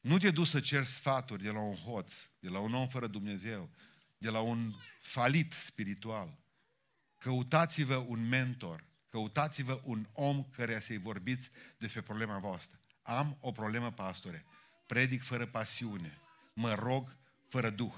Nu 0.00 0.18
te 0.18 0.30
duci 0.30 0.46
să 0.46 0.60
ceri 0.60 0.86
sfaturi 0.86 1.42
de 1.42 1.50
la 1.50 1.60
un 1.60 1.74
hoț, 1.74 2.14
de 2.38 2.48
la 2.48 2.58
un 2.58 2.74
om 2.74 2.88
fără 2.88 3.06
Dumnezeu, 3.06 3.70
de 4.18 4.30
la 4.30 4.40
un 4.40 4.72
falit 5.00 5.52
spiritual. 5.52 6.38
Căutați-vă 7.18 7.96
un 7.96 8.28
mentor, 8.28 8.84
căutați-vă 9.08 9.80
un 9.84 10.06
om 10.12 10.44
care 10.44 10.80
să-i 10.80 10.98
vorbiți 10.98 11.50
despre 11.78 12.00
problema 12.00 12.38
voastră. 12.38 12.80
Am 13.02 13.36
o 13.40 13.52
problemă, 13.52 13.92
pastore. 13.92 14.44
Predic 14.86 15.22
fără 15.22 15.46
pasiune. 15.46 16.18
Mă 16.54 16.74
rog 16.74 17.16
fără 17.48 17.70
duh. 17.70 17.94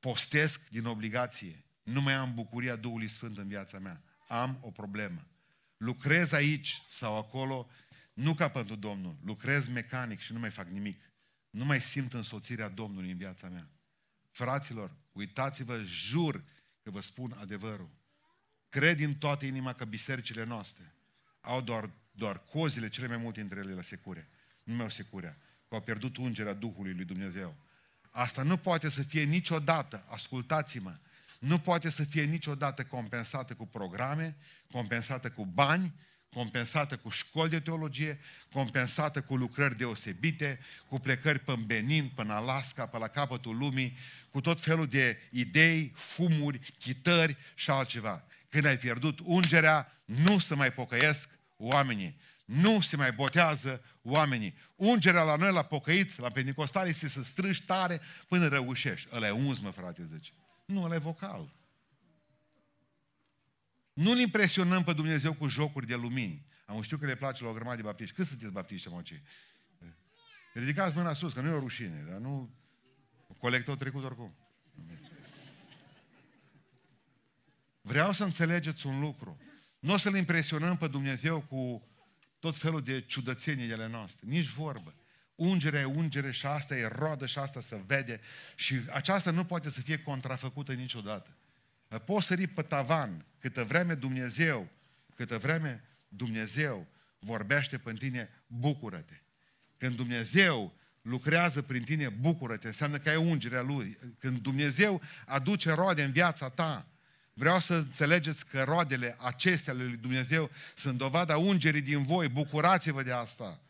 Postesc 0.00 0.68
din 0.68 0.86
obligație. 0.86 1.64
Nu 1.82 2.00
mai 2.00 2.14
am 2.14 2.34
bucuria 2.34 2.76
Duhului 2.76 3.08
Sfânt 3.08 3.38
în 3.38 3.48
viața 3.48 3.78
mea. 3.78 4.02
Am 4.28 4.58
o 4.60 4.70
problemă. 4.70 5.26
Lucrez 5.76 6.32
aici 6.32 6.82
sau 6.86 7.16
acolo 7.16 7.68
nu 8.16 8.34
ca 8.34 8.48
pentru 8.48 8.74
Domnul. 8.74 9.16
Lucrez 9.24 9.68
mecanic 9.68 10.20
și 10.20 10.32
nu 10.32 10.38
mai 10.38 10.50
fac 10.50 10.68
nimic. 10.68 11.00
Nu 11.50 11.64
mai 11.64 11.82
simt 11.82 12.14
însoțirea 12.14 12.68
Domnului 12.68 13.10
în 13.10 13.16
viața 13.16 13.48
mea. 13.48 13.68
Fraților, 14.30 14.90
uitați-vă, 15.12 15.82
jur 15.84 16.44
că 16.82 16.90
vă 16.90 17.00
spun 17.00 17.36
adevărul. 17.40 17.90
Cred 18.68 18.96
din 18.96 19.14
toată 19.18 19.44
inima 19.44 19.72
că 19.72 19.84
bisericile 19.84 20.44
noastre 20.44 20.94
au 21.40 21.60
doar, 21.60 21.90
doar 22.10 22.44
cozile 22.44 22.88
cele 22.88 23.06
mai 23.06 23.16
multe 23.16 23.40
dintre 23.40 23.58
ele 23.58 23.74
la 23.74 23.82
secure. 23.82 24.28
Nu 24.62 24.74
mai 24.74 24.84
au 24.84 24.90
securea. 24.90 25.38
Că 25.68 25.74
au 25.74 25.80
pierdut 25.80 26.16
ungerea 26.16 26.52
Duhului 26.52 26.94
lui 26.94 27.04
Dumnezeu. 27.04 27.56
Asta 28.10 28.42
nu 28.42 28.56
poate 28.56 28.88
să 28.88 29.02
fie 29.02 29.22
niciodată, 29.22 30.04
ascultați-mă, 30.08 30.98
nu 31.38 31.58
poate 31.58 31.88
să 31.88 32.04
fie 32.04 32.24
niciodată 32.24 32.84
compensată 32.84 33.54
cu 33.54 33.66
programe, 33.66 34.36
compensată 34.70 35.30
cu 35.30 35.44
bani, 35.44 35.94
compensată 36.36 36.96
cu 36.96 37.08
școli 37.08 37.50
de 37.50 37.60
teologie, 37.60 38.18
compensată 38.52 39.22
cu 39.22 39.36
lucrări 39.36 39.76
deosebite, 39.76 40.58
cu 40.88 40.98
plecări 40.98 41.38
pe 41.38 41.54
Benin, 41.66 42.12
până 42.14 42.30
în 42.30 42.36
Alaska, 42.36 42.86
pe 42.86 42.98
la 42.98 43.08
capătul 43.08 43.56
lumii, 43.56 43.96
cu 44.30 44.40
tot 44.40 44.60
felul 44.60 44.86
de 44.86 45.18
idei, 45.30 45.92
fumuri, 45.94 46.60
chitări 46.78 47.36
și 47.54 47.70
altceva. 47.70 48.24
Când 48.48 48.64
ai 48.64 48.78
pierdut 48.78 49.18
ungerea, 49.24 50.02
nu 50.04 50.38
se 50.38 50.54
mai 50.54 50.72
pocăiesc 50.72 51.28
oamenii. 51.56 52.16
Nu 52.44 52.80
se 52.80 52.96
mai 52.96 53.12
botează 53.12 53.82
oamenii. 54.02 54.54
Ungerea 54.74 55.22
la 55.22 55.36
noi, 55.36 55.52
la 55.52 55.62
pocăiți, 55.62 56.20
la 56.20 56.30
pentecostali, 56.30 56.88
este 56.88 57.08
să 57.08 57.22
strâși 57.22 57.62
tare 57.62 58.00
până 58.28 58.48
reușești. 58.48 59.08
Ăla 59.12 59.26
e 59.26 59.30
unz, 59.30 59.58
mă, 59.58 59.70
frate, 59.70 60.04
zice. 60.04 60.32
Nu, 60.64 60.82
ăla 60.82 60.94
e 60.94 60.98
vocal. 60.98 61.55
Nu-L 63.96 64.18
impresionăm 64.18 64.84
pe 64.84 64.92
Dumnezeu 64.92 65.34
cu 65.34 65.48
jocuri 65.48 65.86
de 65.86 65.94
lumini. 65.94 66.46
Am 66.66 66.82
știut 66.82 67.00
că 67.00 67.06
le 67.06 67.14
place 67.14 67.42
la 67.42 67.48
o 67.48 67.52
grămadă 67.52 67.76
de 67.76 67.82
baptiști. 67.82 68.14
Cât 68.14 68.26
sunteți 68.26 68.52
baptiști, 68.52 68.88
mă, 68.88 69.00
ce? 69.02 69.22
Ridicați 70.52 70.96
mâna 70.96 71.12
sus, 71.12 71.32
că 71.32 71.40
nu 71.40 71.48
e 71.48 71.52
o 71.52 71.58
rușine, 71.58 72.04
dar 72.08 72.18
nu... 72.18 72.54
Colectul 73.38 73.76
trecut 73.76 74.04
oricum. 74.04 74.36
Vreau 77.80 78.12
să 78.12 78.24
înțelegeți 78.24 78.86
un 78.86 79.00
lucru. 79.00 79.40
Nu 79.78 79.92
o 79.92 79.96
să-L 79.96 80.16
impresionăm 80.16 80.76
pe 80.76 80.88
Dumnezeu 80.88 81.40
cu 81.40 81.88
tot 82.38 82.56
felul 82.56 82.82
de 82.82 83.00
ciudățenii 83.00 83.72
ale 83.72 83.88
noastre. 83.88 84.26
Nici 84.28 84.48
vorbă. 84.48 84.94
Ungere 85.34 85.78
e 85.78 85.84
ungere 85.84 86.30
și 86.30 86.46
asta 86.46 86.76
e 86.76 86.86
rodă 86.86 87.26
și 87.26 87.38
asta 87.38 87.60
se 87.60 87.82
vede 87.86 88.20
și 88.54 88.80
aceasta 88.90 89.30
nu 89.30 89.44
poate 89.44 89.70
să 89.70 89.80
fie 89.80 90.02
contrafăcută 90.02 90.72
niciodată. 90.72 91.36
Poți 92.04 92.26
sări 92.26 92.46
pe 92.46 92.62
tavan 92.62 93.24
câtă 93.38 93.64
vreme 93.64 93.94
Dumnezeu, 93.94 94.68
câtă 95.14 95.38
vreme 95.38 95.84
Dumnezeu 96.08 96.86
vorbește 97.18 97.78
pe 97.78 97.92
tine, 97.92 98.28
bucură-te. 98.46 99.14
Când 99.76 99.96
Dumnezeu 99.96 100.72
lucrează 101.02 101.62
prin 101.62 101.84
tine, 101.84 102.08
bucură-te, 102.08 102.66
înseamnă 102.66 102.98
că 102.98 103.08
ai 103.08 103.16
ungerea 103.16 103.60
Lui. 103.60 103.98
Când 104.18 104.38
Dumnezeu 104.38 105.02
aduce 105.26 105.72
roade 105.72 106.02
în 106.02 106.12
viața 106.12 106.48
ta, 106.48 106.86
vreau 107.32 107.60
să 107.60 107.74
înțelegeți 107.74 108.46
că 108.46 108.62
roadele 108.62 109.16
acestea 109.18 109.72
lui 109.72 109.96
Dumnezeu 109.96 110.50
sunt 110.74 110.98
dovada 110.98 111.36
ungerii 111.36 111.80
din 111.80 112.04
voi, 112.04 112.28
bucurați-vă 112.28 113.02
de 113.02 113.12
asta. 113.12 113.60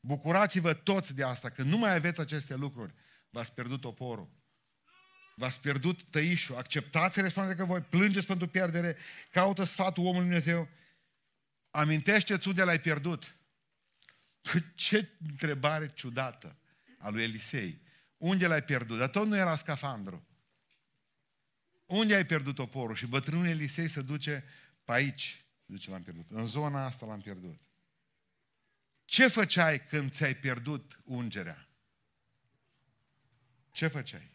Bucurați-vă 0.00 0.72
toți 0.72 1.14
de 1.14 1.22
asta, 1.22 1.48
că 1.48 1.62
nu 1.62 1.78
mai 1.78 1.94
aveți 1.94 2.20
aceste 2.20 2.54
lucruri. 2.54 2.94
V-ați 3.30 3.52
pierdut 3.52 3.84
oporul. 3.84 4.28
V-ați 5.34 5.60
pierdut 5.60 6.02
tăișul. 6.02 6.56
Acceptați 6.56 7.20
responsabilitatea 7.20 7.64
că 7.64 7.80
voi 7.80 7.98
plângeți 7.98 8.26
pentru 8.26 8.48
pierdere, 8.48 8.96
caută 9.30 9.64
sfatul 9.64 10.04
omului 10.04 10.26
Dumnezeu. 10.26 10.68
Amintește-ți 11.70 12.48
unde 12.48 12.62
l-ai 12.62 12.80
pierdut. 12.80 13.36
Ce 14.74 15.08
întrebare 15.28 15.92
ciudată 15.94 16.56
a 16.98 17.08
lui 17.08 17.22
Elisei. 17.22 17.80
Unde 18.16 18.46
l-ai 18.46 18.62
pierdut? 18.62 18.98
Dar 18.98 19.08
tot 19.08 19.26
nu 19.26 19.36
era 19.36 19.56
scafandru. 19.56 20.26
Unde 21.86 22.14
ai 22.14 22.26
pierdut 22.26 22.58
oporul? 22.58 22.94
Și 22.94 23.06
bătrânul 23.06 23.46
Elisei 23.46 23.88
se 23.88 24.02
duce 24.02 24.44
pe 24.84 24.92
aici. 24.92 25.44
Zice, 25.66 25.90
l-am 25.90 26.02
pierdut. 26.02 26.30
În 26.30 26.46
zona 26.46 26.84
asta 26.84 27.06
l-am 27.06 27.20
pierdut. 27.20 27.60
Ce 29.04 29.28
făceai 29.28 29.86
când 29.86 30.12
ți-ai 30.12 30.34
pierdut 30.34 31.00
ungerea? 31.04 31.68
Ce 33.70 33.86
făceai? 33.86 34.33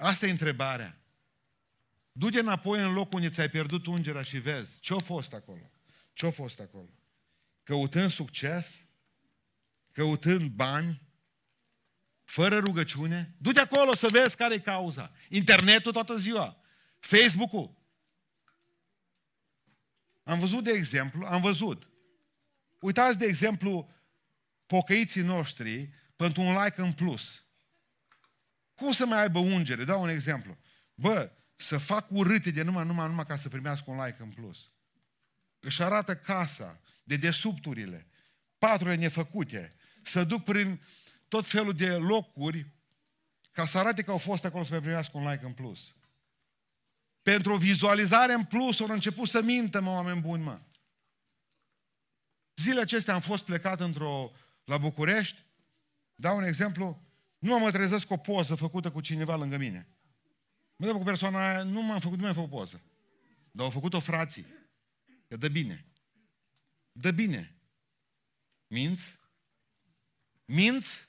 Asta 0.00 0.26
e 0.26 0.30
întrebarea. 0.30 1.00
Du-te 2.12 2.38
înapoi 2.38 2.80
în 2.80 2.92
locul 2.92 3.14
unde 3.14 3.30
ți-ai 3.30 3.48
pierdut 3.48 3.86
ungerea 3.86 4.22
și 4.22 4.38
vezi 4.38 4.80
ce-a 4.80 4.98
fost 4.98 5.32
acolo. 5.32 5.70
Ce-a 6.12 6.30
fost 6.30 6.60
acolo? 6.60 6.88
Căutând 7.62 8.10
succes? 8.10 8.86
Căutând 9.92 10.50
bani? 10.50 11.02
Fără 12.24 12.58
rugăciune? 12.58 13.34
Du-te 13.38 13.60
acolo 13.60 13.94
să 13.94 14.08
vezi 14.10 14.36
care 14.36 14.54
e 14.54 14.58
cauza. 14.58 15.12
Internetul 15.28 15.92
toată 15.92 16.16
ziua. 16.16 16.60
Facebook-ul. 16.98 17.78
Am 20.22 20.38
văzut, 20.38 20.64
de 20.64 20.70
exemplu, 20.70 21.26
am 21.26 21.40
văzut. 21.40 21.88
Uitați, 22.80 23.18
de 23.18 23.26
exemplu, 23.26 23.92
pocăiții 24.66 25.22
noștri 25.22 25.92
pentru 26.16 26.42
un 26.42 26.64
like 26.64 26.80
în 26.80 26.92
plus. 26.92 27.44
Cum 28.80 28.92
să 28.92 29.06
mai 29.06 29.20
aibă 29.20 29.38
ungere? 29.38 29.84
Dau 29.84 30.02
un 30.02 30.08
exemplu. 30.08 30.58
Bă, 30.94 31.32
să 31.56 31.78
fac 31.78 32.10
urâte 32.10 32.50
de 32.50 32.62
numai, 32.62 32.86
numai, 32.86 33.06
numai 33.06 33.26
ca 33.26 33.36
să 33.36 33.48
primească 33.48 33.90
un 33.90 34.04
like 34.04 34.22
în 34.22 34.30
plus. 34.30 34.70
Își 35.58 35.82
arată 35.82 36.16
casa, 36.16 36.80
de 37.02 37.16
desubturile, 37.16 38.06
paturile 38.58 38.94
nefăcute, 38.94 39.74
să 40.02 40.24
duc 40.24 40.44
prin 40.44 40.82
tot 41.28 41.46
felul 41.46 41.72
de 41.72 41.90
locuri 41.90 42.66
ca 43.50 43.66
să 43.66 43.78
arate 43.78 44.02
că 44.02 44.10
au 44.10 44.18
fost 44.18 44.44
acolo 44.44 44.64
să 44.64 44.70
mai 44.70 44.80
primească 44.80 45.18
un 45.18 45.30
like 45.30 45.44
în 45.44 45.52
plus. 45.52 45.94
Pentru 47.22 47.52
o 47.52 47.56
vizualizare 47.56 48.32
în 48.32 48.44
plus, 48.44 48.80
au 48.80 48.88
început 48.88 49.28
să 49.28 49.42
mintă, 49.42 49.80
mă, 49.80 49.90
oameni 49.90 50.20
buni, 50.20 50.42
mă. 50.42 50.60
Zilele 52.56 52.80
acestea 52.80 53.14
am 53.14 53.20
fost 53.20 53.44
plecat 53.44 53.80
într-o, 53.80 54.32
la 54.64 54.78
București, 54.78 55.44
dau 56.14 56.36
un 56.36 56.44
exemplu, 56.44 57.09
nu 57.40 57.58
mă 57.58 57.70
trezesc 57.70 58.06
cu 58.06 58.12
o 58.12 58.16
poză 58.16 58.54
făcută 58.54 58.90
cu 58.90 59.00
cineva 59.00 59.36
lângă 59.36 59.56
mine. 59.56 59.88
Mă 60.76 60.86
dă 60.86 60.92
cu 60.92 61.02
persoana 61.02 61.48
aia, 61.48 61.62
nu 61.62 61.82
m-am 61.82 62.00
făcut, 62.00 62.16
nu 62.16 62.22
mi-am 62.22 62.34
făcut 62.34 62.50
poză. 62.50 62.82
Dar 63.50 63.64
au 63.64 63.70
făcut-o 63.70 64.00
frații. 64.00 64.46
Că 65.28 65.36
dă 65.36 65.48
bine. 65.48 65.86
Dă 66.92 67.10
bine. 67.10 67.56
Minți? 68.66 69.18
Minți? 70.44 71.08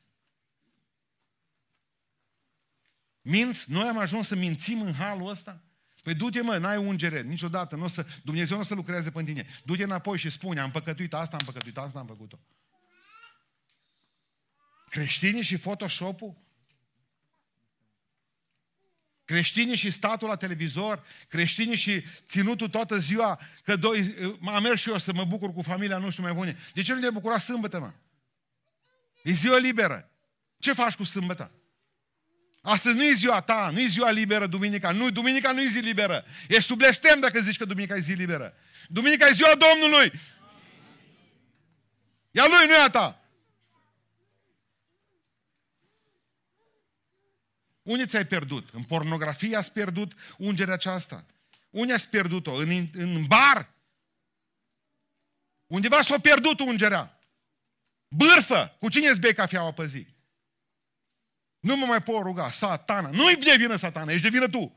Minți? 3.21 3.71
Noi 3.71 3.87
am 3.87 3.97
ajuns 3.97 4.27
să 4.27 4.35
mințim 4.35 4.81
în 4.81 4.93
halul 4.93 5.29
ăsta? 5.29 5.63
Păi 6.03 6.15
du-te 6.15 6.41
mă, 6.41 6.57
n-ai 6.57 6.77
ungere, 6.77 7.21
niciodată, 7.21 7.75
nu 7.75 7.83
o 7.83 7.87
să, 7.87 8.05
Dumnezeu 8.23 8.55
nu 8.55 8.61
o 8.61 8.65
să 8.65 8.73
lucreze 8.73 9.11
pentru 9.11 9.33
tine. 9.33 9.47
Du-te 9.65 9.83
înapoi 9.83 10.17
și 10.17 10.29
spune, 10.29 10.59
am 10.59 10.71
păcătuit 10.71 11.13
asta, 11.13 11.37
am 11.37 11.45
păcătuit 11.45 11.77
asta, 11.77 11.99
am 11.99 12.07
făcut-o. 12.07 12.39
Creștinii 14.91 15.41
și 15.41 15.57
Photoshop-ul? 15.57 16.35
Creștinii 19.25 19.75
și 19.75 19.91
statul 19.91 20.27
la 20.27 20.35
televizor, 20.35 21.05
creștinii 21.27 21.75
și 21.75 22.03
ținutul 22.27 22.69
toată 22.69 22.97
ziua, 22.97 23.39
că 23.63 23.75
doi, 23.75 24.15
am 24.45 24.63
mers 24.63 24.81
și 24.81 24.89
eu 24.89 24.97
să 24.97 25.13
mă 25.13 25.25
bucur 25.25 25.53
cu 25.53 25.61
familia, 25.61 25.97
nu 25.97 26.09
știu 26.09 26.23
mai 26.23 26.33
bune. 26.33 26.57
De 26.73 26.81
ce 26.81 26.93
nu 26.93 26.99
te 26.99 27.09
bucura 27.09 27.39
sâmbătă, 27.39 27.79
mă? 27.79 27.91
E 29.23 29.31
ziua 29.31 29.57
liberă. 29.57 30.11
Ce 30.59 30.73
faci 30.73 30.95
cu 30.95 31.03
sâmbătă? 31.03 31.51
Astăzi 32.61 32.95
nu 32.95 33.03
e 33.03 33.13
ziua 33.13 33.41
ta, 33.41 33.69
nu 33.69 33.79
e 33.79 33.87
ziua 33.87 34.09
liberă, 34.09 34.47
duminica. 34.47 34.91
Nu, 34.91 35.09
duminica 35.09 35.51
nu 35.51 35.61
e 35.61 35.67
zi 35.67 35.79
liberă. 35.79 36.25
Ești 36.47 36.63
sub 36.63 36.77
blestem 36.77 37.19
dacă 37.19 37.39
zici 37.39 37.57
că 37.57 37.65
duminica 37.65 37.95
e 37.95 37.99
zi 37.99 38.13
liberă. 38.13 38.53
Duminica 38.87 39.27
e 39.27 39.31
ziua 39.31 39.55
Domnului. 39.55 40.11
Ea 42.31 42.45
lui, 42.47 42.67
nu 42.67 42.73
e 42.73 42.83
a 42.83 42.89
ta. 42.89 43.20
Unde 47.91 48.05
ți-ai 48.05 48.25
pierdut? 48.25 48.69
În 48.69 48.83
pornografie 48.83 49.55
ați 49.55 49.71
pierdut 49.71 50.13
ungerea 50.37 50.73
aceasta. 50.73 51.25
Unde 51.69 51.93
ați 51.93 52.09
pierdut-o? 52.09 52.53
În, 52.53 52.87
în 52.93 53.25
bar? 53.25 53.69
Undeva 55.67 56.01
s-a 56.01 56.19
pierdut 56.19 56.59
ungerea. 56.59 57.19
Bârfă! 58.07 58.75
Cu 58.79 58.89
cine 58.89 59.07
îți 59.07 59.19
bei 59.19 59.33
cafeaua 59.33 59.71
pe 59.71 59.85
zi? 59.85 60.07
Nu 61.59 61.75
mă 61.75 61.85
mai 61.85 62.01
pot 62.03 62.21
ruga. 62.21 62.51
Satana. 62.51 63.09
Nu-i 63.09 63.35
de 63.35 63.55
vină 63.57 63.75
satana, 63.75 64.11
ești 64.11 64.23
de 64.23 64.29
vină 64.29 64.47
tu. 64.47 64.75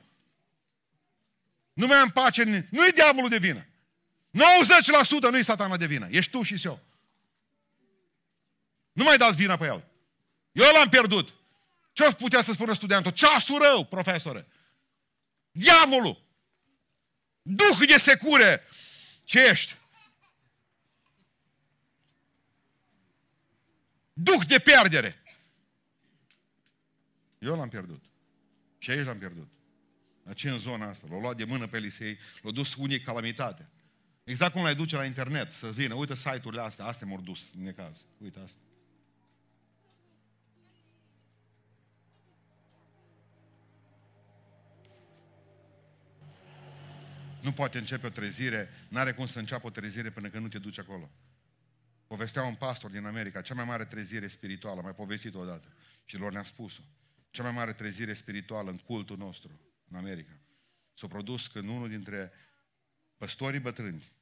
Nu 1.73 1.87
mai 1.87 1.97
am 1.97 2.11
pace. 2.11 2.69
Nu-i 2.71 2.93
diavolul 2.93 3.29
de 3.29 3.39
vină. 3.39 3.67
90% 3.67 5.31
nu-i 5.31 5.43
satana 5.43 5.77
de 5.77 5.87
vină. 5.87 6.07
Ești 6.11 6.31
tu 6.31 6.43
și 6.43 6.67
eu. 6.67 6.81
Nu 8.93 9.05
mai 9.05 9.17
dați 9.17 9.37
vina 9.37 9.57
pe 9.57 9.65
el. 9.65 9.85
Eu 10.53 10.73
l-am 10.73 10.89
pierdut. 10.89 11.35
Ce 11.95 12.15
putea 12.15 12.43
să 12.43 12.53
spună 12.53 12.75
studentul? 12.75 13.13
Ceasul 13.13 13.59
rău, 13.59 13.85
profesore. 13.85 14.47
Diavolul. 15.51 16.23
Duh 17.43 17.87
de 17.87 17.99
secure. 17.99 18.63
Ce 19.25 19.47
ești? 19.47 19.77
Duh 24.13 24.47
de 24.47 24.59
pierdere. 24.59 25.23
Eu 27.39 27.57
l-am 27.57 27.69
pierdut. 27.69 28.05
Și 28.79 28.91
aici 28.91 29.05
l-am 29.05 29.19
pierdut. 29.19 29.49
Dar 30.23 30.35
ce 30.35 30.51
în 30.51 30.59
zona 30.59 30.89
asta? 30.89 31.07
L-au 31.11 31.21
luat 31.21 31.37
de 31.37 31.45
mână 31.45 31.67
pe 31.67 31.77
Elisei, 31.77 32.19
l-au 32.43 32.53
dus 32.53 32.75
unii 32.75 33.01
calamitate. 33.01 33.69
Exact 34.25 34.53
cum 34.53 34.63
l-ai 34.63 34.75
duce 34.75 34.97
la 34.97 35.05
internet, 35.05 35.53
să 35.53 35.71
vină, 35.71 35.95
uite 35.95 36.15
site-urile 36.15 36.63
astea, 36.63 36.85
astea 36.85 37.07
m-au 37.07 37.21
dus, 37.21 37.51
în 37.57 37.63
necaz. 37.63 38.05
Uite 38.19 38.41
asta. 38.41 38.61
Nu 47.45 47.53
poate 47.53 47.79
începe 47.79 48.07
o 48.07 48.11
trezire, 48.11 48.69
n-are 48.89 49.13
cum 49.13 49.27
să 49.27 49.39
înceapă 49.39 49.67
o 49.67 49.71
trezire 49.71 50.11
până 50.11 50.29
când 50.29 50.43
nu 50.43 50.49
te 50.49 50.59
duci 50.59 50.79
acolo. 50.79 51.11
Povestea 52.07 52.43
un 52.43 52.55
pastor 52.55 52.91
din 52.91 53.05
America, 53.05 53.41
cea 53.41 53.55
mai 53.55 53.65
mare 53.65 53.85
trezire 53.85 54.29
spirituală, 54.29 54.81
mai 54.81 54.95
povestit 54.95 55.35
odată. 55.35 55.73
Și 56.05 56.17
lor 56.17 56.33
ne-a 56.33 56.43
spus-o. 56.43 56.83
Cea 57.31 57.43
mai 57.43 57.53
mare 57.53 57.73
trezire 57.73 58.15
spirituală 58.15 58.71
în 58.71 58.77
cultul 58.77 59.17
nostru, 59.17 59.61
în 59.89 59.97
America. 59.97 60.41
S-a 60.93 61.07
produs 61.07 61.47
când 61.47 61.69
unul 61.69 61.89
dintre 61.89 62.33
păstorii 63.17 63.61
bătrâni 63.61 64.13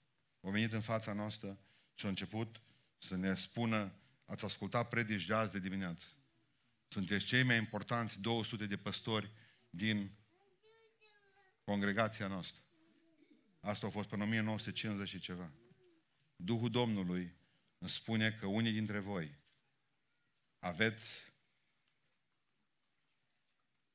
a 0.40 0.50
venit 0.50 0.72
în 0.72 0.80
fața 0.80 1.12
noastră 1.12 1.58
și 1.94 2.06
a 2.06 2.08
început 2.08 2.61
să 2.98 3.16
ne 3.16 3.35
spună, 3.35 3.92
ați 4.24 4.44
ascultat 4.44 4.88
predici 4.88 5.26
de 5.26 5.35
azi 5.35 5.52
de 5.52 5.58
dimineață. 5.58 6.06
Sunteți 6.88 7.24
cei 7.24 7.42
mai 7.42 7.56
importanți 7.56 8.20
200 8.20 8.66
de 8.66 8.76
păstori 8.76 9.30
din 9.70 10.11
congregația 11.64 12.26
noastră. 12.26 12.62
Asta 13.62 13.87
a 13.87 13.90
fost 13.90 14.09
până 14.09 14.22
1950 14.22 15.09
și 15.09 15.18
ceva. 15.18 15.51
Duhul 16.37 16.70
Domnului 16.70 17.37
îmi 17.79 17.90
spune 17.90 18.33
că 18.33 18.46
unii 18.46 18.72
dintre 18.72 18.98
voi 18.98 19.38
aveți 20.59 21.33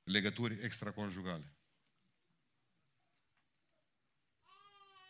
legături 0.03 0.63
extraconjugale. 0.63 1.51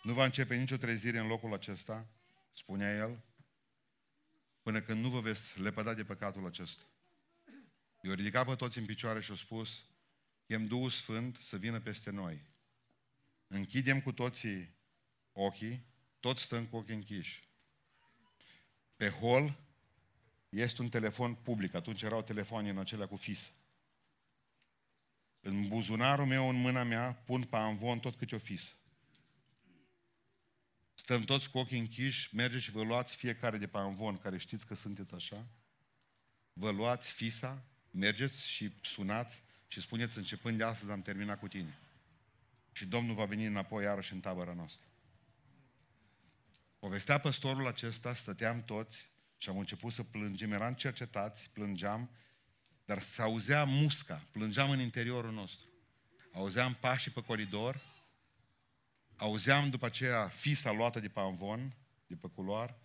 Nu 0.04 0.13
va 0.13 0.26
începe 0.26 0.56
nicio 0.56 0.78
trezire 0.78 1.20
în 1.20 1.28
locul 1.28 1.54
acesta, 1.54 2.08
spunea 2.52 2.96
el, 2.96 3.24
până 4.62 4.82
când 4.82 5.04
nu 5.04 5.10
vă 5.10 5.20
veți 5.20 5.60
lepăda 5.60 5.93
de 5.93 6.04
păcatul 6.04 6.46
acesta. 6.46 6.84
Eu 8.02 8.13
ridicat 8.13 8.46
pe 8.46 8.56
toți 8.56 8.78
în 8.78 8.86
picioare 8.86 9.22
și 9.22 9.30
au 9.30 9.36
spus, 9.36 9.86
chem 10.46 10.65
Duhul 10.65 10.89
Sfânt 10.89 11.36
să 11.36 11.58
vină 11.58 11.82
peste 11.82 12.10
noi. 12.10 12.56
Închidem 13.47 14.01
cu 14.01 14.12
toții 14.12 14.75
ochii, 15.31 15.86
toți 16.19 16.41
stăm 16.41 16.65
cu 16.65 16.75
ochii 16.75 16.93
închiși. 16.93 17.49
Pe 18.95 19.10
hol 19.10 19.60
este 20.49 20.81
un 20.81 20.89
telefon 20.89 21.36
public, 21.36 21.73
atunci 21.73 22.01
erau 22.01 22.21
telefoane 22.21 22.69
în 22.69 22.77
acelea 22.77 23.07
cu 23.07 23.15
fis. 23.15 23.51
În 25.39 25.67
buzunarul 25.67 26.25
meu, 26.25 26.49
în 26.49 26.55
mâna 26.55 26.83
mea, 26.83 27.13
pun 27.13 27.43
pe 27.43 27.55
amvon 27.55 27.99
tot 27.99 28.15
câte 28.15 28.36
o 28.36 28.39
fis. 28.39 28.75
Stăm 30.93 31.23
toți 31.23 31.49
cu 31.49 31.57
ochii 31.57 31.79
închiși, 31.79 32.36
mergeți 32.36 32.63
și 32.63 32.71
vă 32.71 32.83
luați 32.83 33.15
fiecare 33.15 33.57
de 33.57 33.67
pe 33.67 33.77
amvon, 33.77 34.17
care 34.17 34.38
știți 34.38 34.65
că 34.65 34.75
sunteți 34.75 35.13
așa. 35.13 35.47
Vă 36.53 36.71
luați 36.71 37.12
fisa, 37.12 37.65
mergeți 37.91 38.47
și 38.47 38.71
sunați 38.81 39.41
și 39.67 39.81
spuneți, 39.81 40.17
începând 40.17 40.57
de 40.57 40.63
astăzi 40.63 40.91
am 40.91 41.01
terminat 41.01 41.39
cu 41.39 41.47
tine. 41.47 41.79
Și 42.78 42.86
Domnul 42.86 43.16
va 43.16 43.26
veni 43.26 43.46
înapoi 43.46 43.84
iarăși 43.84 44.13
în 44.13 44.20
tabăra 44.20 44.54
noastră. 44.54 44.88
Povestea 46.80 47.20
păstorul 47.20 47.68
acesta, 47.68 48.13
stăteam 48.13 48.63
toți 48.63 49.10
și 49.38 49.50
am 49.50 49.58
început 49.58 49.92
să 49.92 50.04
plângem, 50.04 50.52
eram 50.52 50.74
cercetați, 50.74 51.50
plângeam, 51.50 52.10
dar 52.86 53.00
se 53.00 53.22
auzea 53.22 53.63
musca, 53.63 54.28
plângeam 54.32 54.70
în 54.70 54.80
interiorul 54.80 55.32
nostru. 55.32 55.68
Auzeam 56.34 56.74
pașii 56.74 57.12
pe 57.12 57.22
coridor, 57.22 57.82
auzeam 59.16 59.70
după 59.70 59.86
aceea 59.86 60.28
fisa 60.28 60.72
luată 60.72 61.00
de 61.00 61.08
pe 61.08 61.20
amvon, 61.20 61.76
de 62.08 62.16
pe 62.16 62.28
culoar, 62.28 62.78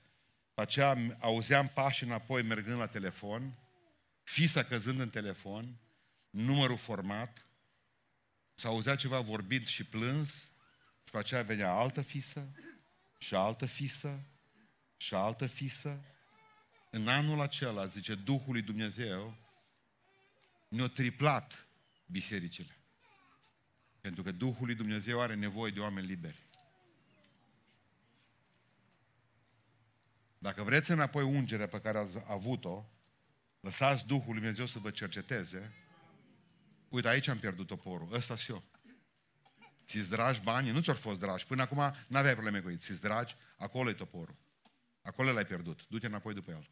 după 0.48 0.60
aceea 0.60 1.16
auzeam 1.18 1.68
pașii 1.68 2.06
înapoi 2.06 2.42
mergând 2.42 2.78
la 2.78 2.86
telefon, 2.86 3.58
fisa 4.22 4.64
căzând 4.64 5.00
în 5.00 5.10
telefon, 5.10 5.76
numărul 6.30 6.76
format, 6.76 7.46
S-auzea 8.54 8.96
ceva 8.96 9.20
vorbit 9.20 9.66
și 9.66 9.84
plâns, 9.84 10.34
și 10.34 11.04
după 11.04 11.18
aceea 11.18 11.42
venea 11.42 11.72
altă 11.72 12.02
fisă, 12.02 12.48
și 13.18 13.34
altă 13.34 13.66
fisă, 13.66 14.26
și 14.96 15.14
altă 15.14 15.46
fisă. 15.46 16.04
În 16.90 17.08
anul 17.08 17.40
acela, 17.40 17.86
zice 17.86 18.14
Duhul 18.14 18.52
lui 18.52 18.62
Dumnezeu, 18.62 19.36
ne-a 20.68 20.88
triplat 20.88 21.66
bisericile. 22.06 22.76
Pentru 24.00 24.22
că 24.22 24.32
Duhul 24.32 24.66
lui 24.66 24.74
Dumnezeu 24.74 25.20
are 25.20 25.34
nevoie 25.34 25.72
de 25.72 25.80
oameni 25.80 26.06
liberi. 26.06 26.46
Dacă 30.38 30.62
vreți 30.62 30.90
înapoi 30.90 31.22
ungerea 31.22 31.68
pe 31.68 31.80
care 31.80 31.98
ați 31.98 32.16
avut-o, 32.26 32.84
lăsați 33.60 34.06
Duhul 34.06 34.24
lui 34.32 34.34
Dumnezeu 34.34 34.66
să 34.66 34.78
vă 34.78 34.90
cerceteze. 34.90 35.72
Uite, 36.92 37.08
aici 37.08 37.28
am 37.28 37.38
pierdut 37.38 37.66
toporul, 37.66 38.14
ăsta 38.14 38.36
și 38.36 38.50
eu. 38.50 38.64
Ți-ți 39.86 40.10
dragi 40.10 40.40
banii? 40.40 40.72
Nu 40.72 40.80
ți-au 40.80 40.96
fost 40.96 41.18
dragi. 41.18 41.46
Până 41.46 41.62
acum 41.62 41.94
n-aveai 42.06 42.32
probleme 42.32 42.60
cu 42.60 42.70
ei. 42.70 42.76
Ți-ți 42.76 43.00
dragi? 43.00 43.36
Acolo 43.56 43.90
e 43.90 43.94
toporul. 43.94 44.36
Acolo 45.02 45.32
l-ai 45.32 45.46
pierdut. 45.46 45.86
Du-te 45.88 46.06
înapoi 46.06 46.34
după 46.34 46.50
el. 46.50 46.70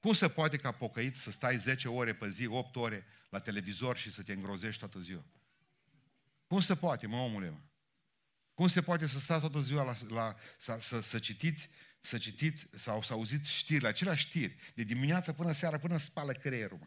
Cum 0.00 0.12
se 0.12 0.28
poate 0.28 0.56
ca 0.56 0.72
pocăit 0.72 1.16
să 1.16 1.30
stai 1.30 1.56
10 1.56 1.88
ore 1.88 2.14
pe 2.14 2.28
zi, 2.28 2.46
8 2.46 2.76
ore 2.76 3.06
la 3.30 3.40
televizor 3.40 3.96
și 3.96 4.10
să 4.10 4.22
te 4.22 4.32
îngrozești 4.32 4.80
toată 4.80 4.98
ziua? 4.98 5.24
Cum 6.46 6.60
se 6.60 6.74
poate, 6.76 7.06
mă, 7.06 7.16
omule, 7.16 7.48
mă? 7.48 7.58
Cum 8.54 8.68
se 8.68 8.82
poate 8.82 9.06
să 9.06 9.18
stați 9.18 9.40
toată 9.40 9.60
ziua 9.60 9.82
la, 9.82 9.94
la, 10.08 10.34
să, 10.58 10.76
să, 10.80 11.00
să 11.00 11.18
citiți 11.18 11.68
să 12.00 12.18
citiți 12.18 12.66
sau 12.70 13.02
să 13.02 13.12
auziți 13.12 13.54
știri, 13.54 13.86
aceleași 13.86 14.26
știri, 14.26 14.56
de 14.74 14.82
dimineață 14.82 15.32
până 15.32 15.52
seara, 15.52 15.78
până 15.78 15.98
spală 15.98 16.32
creierul. 16.32 16.78
Mă. 16.78 16.86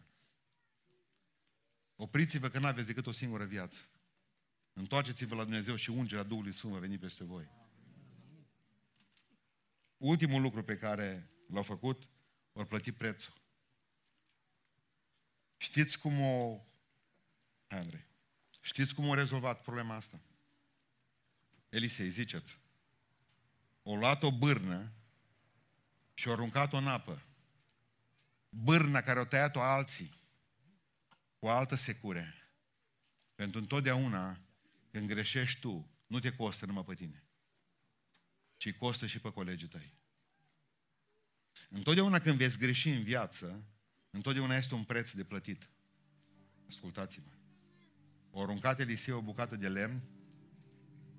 Opriți-vă 2.01 2.49
că 2.49 2.59
nu 2.59 2.67
aveți 2.67 2.87
decât 2.87 3.07
o 3.07 3.11
singură 3.11 3.45
viață. 3.45 3.79
Întoarceți-vă 4.73 5.35
la 5.35 5.43
Dumnezeu 5.43 5.75
și 5.75 5.89
ungerea 5.89 6.23
Duhului 6.23 6.53
Sfânt 6.53 6.73
va 6.73 6.79
veni 6.79 6.97
peste 6.97 7.23
voi. 7.23 7.49
Ultimul 9.97 10.41
lucru 10.41 10.63
pe 10.63 10.77
care 10.77 11.29
l-au 11.47 11.63
făcut, 11.63 12.07
vor 12.51 12.65
plăti 12.65 12.91
prețul. 12.91 13.33
Știți 15.57 15.99
cum 15.99 16.21
o... 16.21 16.61
Andrei, 17.67 18.05
știți 18.61 18.95
cum 18.95 19.05
au 19.05 19.13
rezolvat 19.13 19.61
problema 19.61 19.95
asta? 19.95 20.21
Elisei, 21.69 22.09
ziceți. 22.09 22.59
O 23.83 23.95
luat 23.95 24.23
o 24.23 24.37
bârnă 24.37 24.91
și 26.13 26.27
o 26.27 26.31
aruncat-o 26.31 26.77
în 26.77 26.87
apă. 26.87 27.21
Bârna 28.49 29.01
care 29.01 29.19
o 29.19 29.25
tăiat-o 29.25 29.61
alții 29.61 30.19
cu 31.41 31.47
altă 31.47 31.75
secure. 31.75 32.33
Pentru 33.35 33.59
întotdeauna, 33.59 34.39
când 34.91 35.07
greșești 35.07 35.59
tu, 35.59 35.89
nu 36.07 36.19
te 36.19 36.35
costă 36.35 36.65
numai 36.65 36.83
pe 36.83 36.93
tine, 36.93 37.23
ci 38.57 38.73
costă 38.73 39.05
și 39.05 39.19
pe 39.19 39.31
colegii 39.31 39.67
tăi. 39.67 39.93
Întotdeauna 41.69 42.19
când 42.19 42.37
veți 42.37 42.57
greși 42.57 42.89
în 42.89 43.03
viață, 43.03 43.63
întotdeauna 44.09 44.55
este 44.55 44.73
un 44.73 44.83
preț 44.83 45.11
de 45.11 45.23
plătit. 45.23 45.69
Ascultați-mă. 46.67 47.31
O 48.31 48.41
aruncat 48.41 48.79
Eliseu 48.79 49.17
o 49.17 49.21
bucată 49.21 49.55
de 49.55 49.69
lemn 49.69 50.01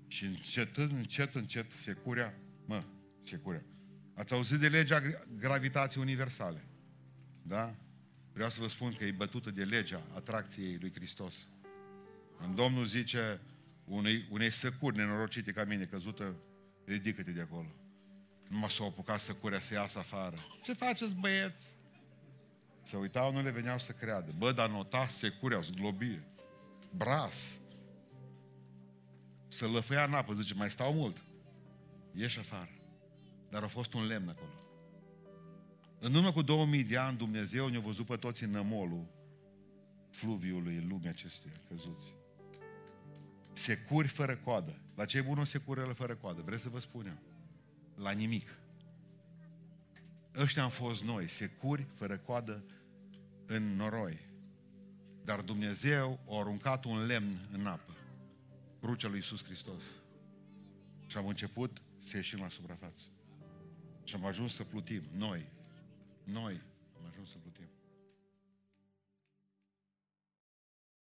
și 0.06 0.24
încet, 0.24 0.76
încet, 0.76 1.35
încet, 1.35 1.72
securea, 1.72 2.35
mă, 2.66 2.85
securea, 3.22 3.64
Ați 4.14 4.32
auzit 4.32 4.58
de 4.58 4.68
legea 4.68 5.00
gravitației 5.38 6.02
universale. 6.02 6.64
Da? 7.42 7.74
Vreau 8.32 8.50
să 8.50 8.60
vă 8.60 8.68
spun 8.68 8.92
că 8.92 9.04
e 9.04 9.10
bătută 9.10 9.50
de 9.50 9.64
legea 9.64 10.02
atracției 10.14 10.78
lui 10.80 10.92
Hristos. 10.94 11.46
În 12.38 12.54
Domnul 12.54 12.84
zice 12.84 13.40
unei, 13.84 14.26
unei 14.30 14.50
săcuri 14.50 14.96
nenorocite 14.96 15.52
ca 15.52 15.64
mine, 15.64 15.84
căzută, 15.84 16.34
ridică-te 16.84 17.30
de 17.30 17.40
acolo. 17.40 17.74
Nu 18.48 18.68
s-au 18.68 18.86
apucat 18.86 19.20
săcurea 19.20 19.60
să 19.60 19.74
iasă 19.74 19.98
afară. 19.98 20.36
Ce 20.62 20.72
faceți, 20.72 21.14
băieți? 21.14 21.76
Se 22.82 22.96
uitau, 22.96 23.32
nu 23.32 23.42
le 23.42 23.50
veneau 23.50 23.78
să 23.78 23.92
creadă. 23.92 24.32
Bă, 24.38 24.52
dar 24.52 24.68
nota 24.68 25.06
securea, 25.06 25.60
zglobie, 25.60 26.22
bras. 26.96 27.58
Să 29.48 29.68
lăfăia 29.68 30.04
în 30.04 30.14
apă, 30.14 30.32
zice, 30.32 30.54
mai 30.54 30.70
stau 30.70 30.92
mult. 30.92 31.16
Ieși 32.14 32.38
afară. 32.38 32.70
Dar 33.50 33.62
a 33.62 33.68
fost 33.68 33.92
un 33.92 34.06
lemn 34.06 34.28
acolo. 34.28 34.62
În 36.04 36.14
urmă 36.14 36.32
cu 36.32 36.42
2000 36.42 36.84
de 36.84 36.96
ani 36.96 37.16
Dumnezeu 37.16 37.68
ne-a 37.68 37.80
văzut 37.80 38.06
pe 38.06 38.16
toți 38.16 38.42
în 38.44 38.50
nămolul 38.50 39.06
fluviului 40.10 40.76
în 40.76 40.88
lumea 40.88 41.10
acesteia 41.10 41.54
căzuți. 41.68 42.14
Securi 43.52 44.08
fără 44.08 44.36
coadă. 44.36 44.78
La 44.94 45.04
ce 45.04 45.18
e 45.18 45.22
bună 45.22 45.44
securele 45.44 45.92
fără 45.92 46.14
coadă? 46.14 46.42
Vreți 46.42 46.62
să 46.62 46.68
vă 46.68 46.78
spun 46.80 47.06
eu? 47.06 47.18
La 47.94 48.10
nimic. 48.10 48.58
Ăștia 50.36 50.62
am 50.62 50.70
fost 50.70 51.02
noi, 51.02 51.28
securi 51.28 51.86
fără 51.94 52.18
coadă 52.18 52.64
în 53.46 53.76
noroi. 53.76 54.18
Dar 55.24 55.40
Dumnezeu 55.40 56.18
a 56.28 56.38
aruncat 56.38 56.84
un 56.84 57.06
lemn 57.06 57.48
în 57.52 57.66
apă. 57.66 57.96
Crucea 58.80 59.08
lui 59.08 59.16
Iisus 59.16 59.44
Hristos. 59.44 59.82
Și 61.06 61.16
am 61.16 61.26
început 61.26 61.82
să 61.98 62.16
ieșim 62.16 62.38
la 62.38 62.48
suprafață. 62.48 63.04
Și 64.04 64.14
am 64.14 64.24
ajuns 64.24 64.54
să 64.54 64.64
plutim, 64.64 65.02
noi, 65.16 65.46
noi, 66.26 66.61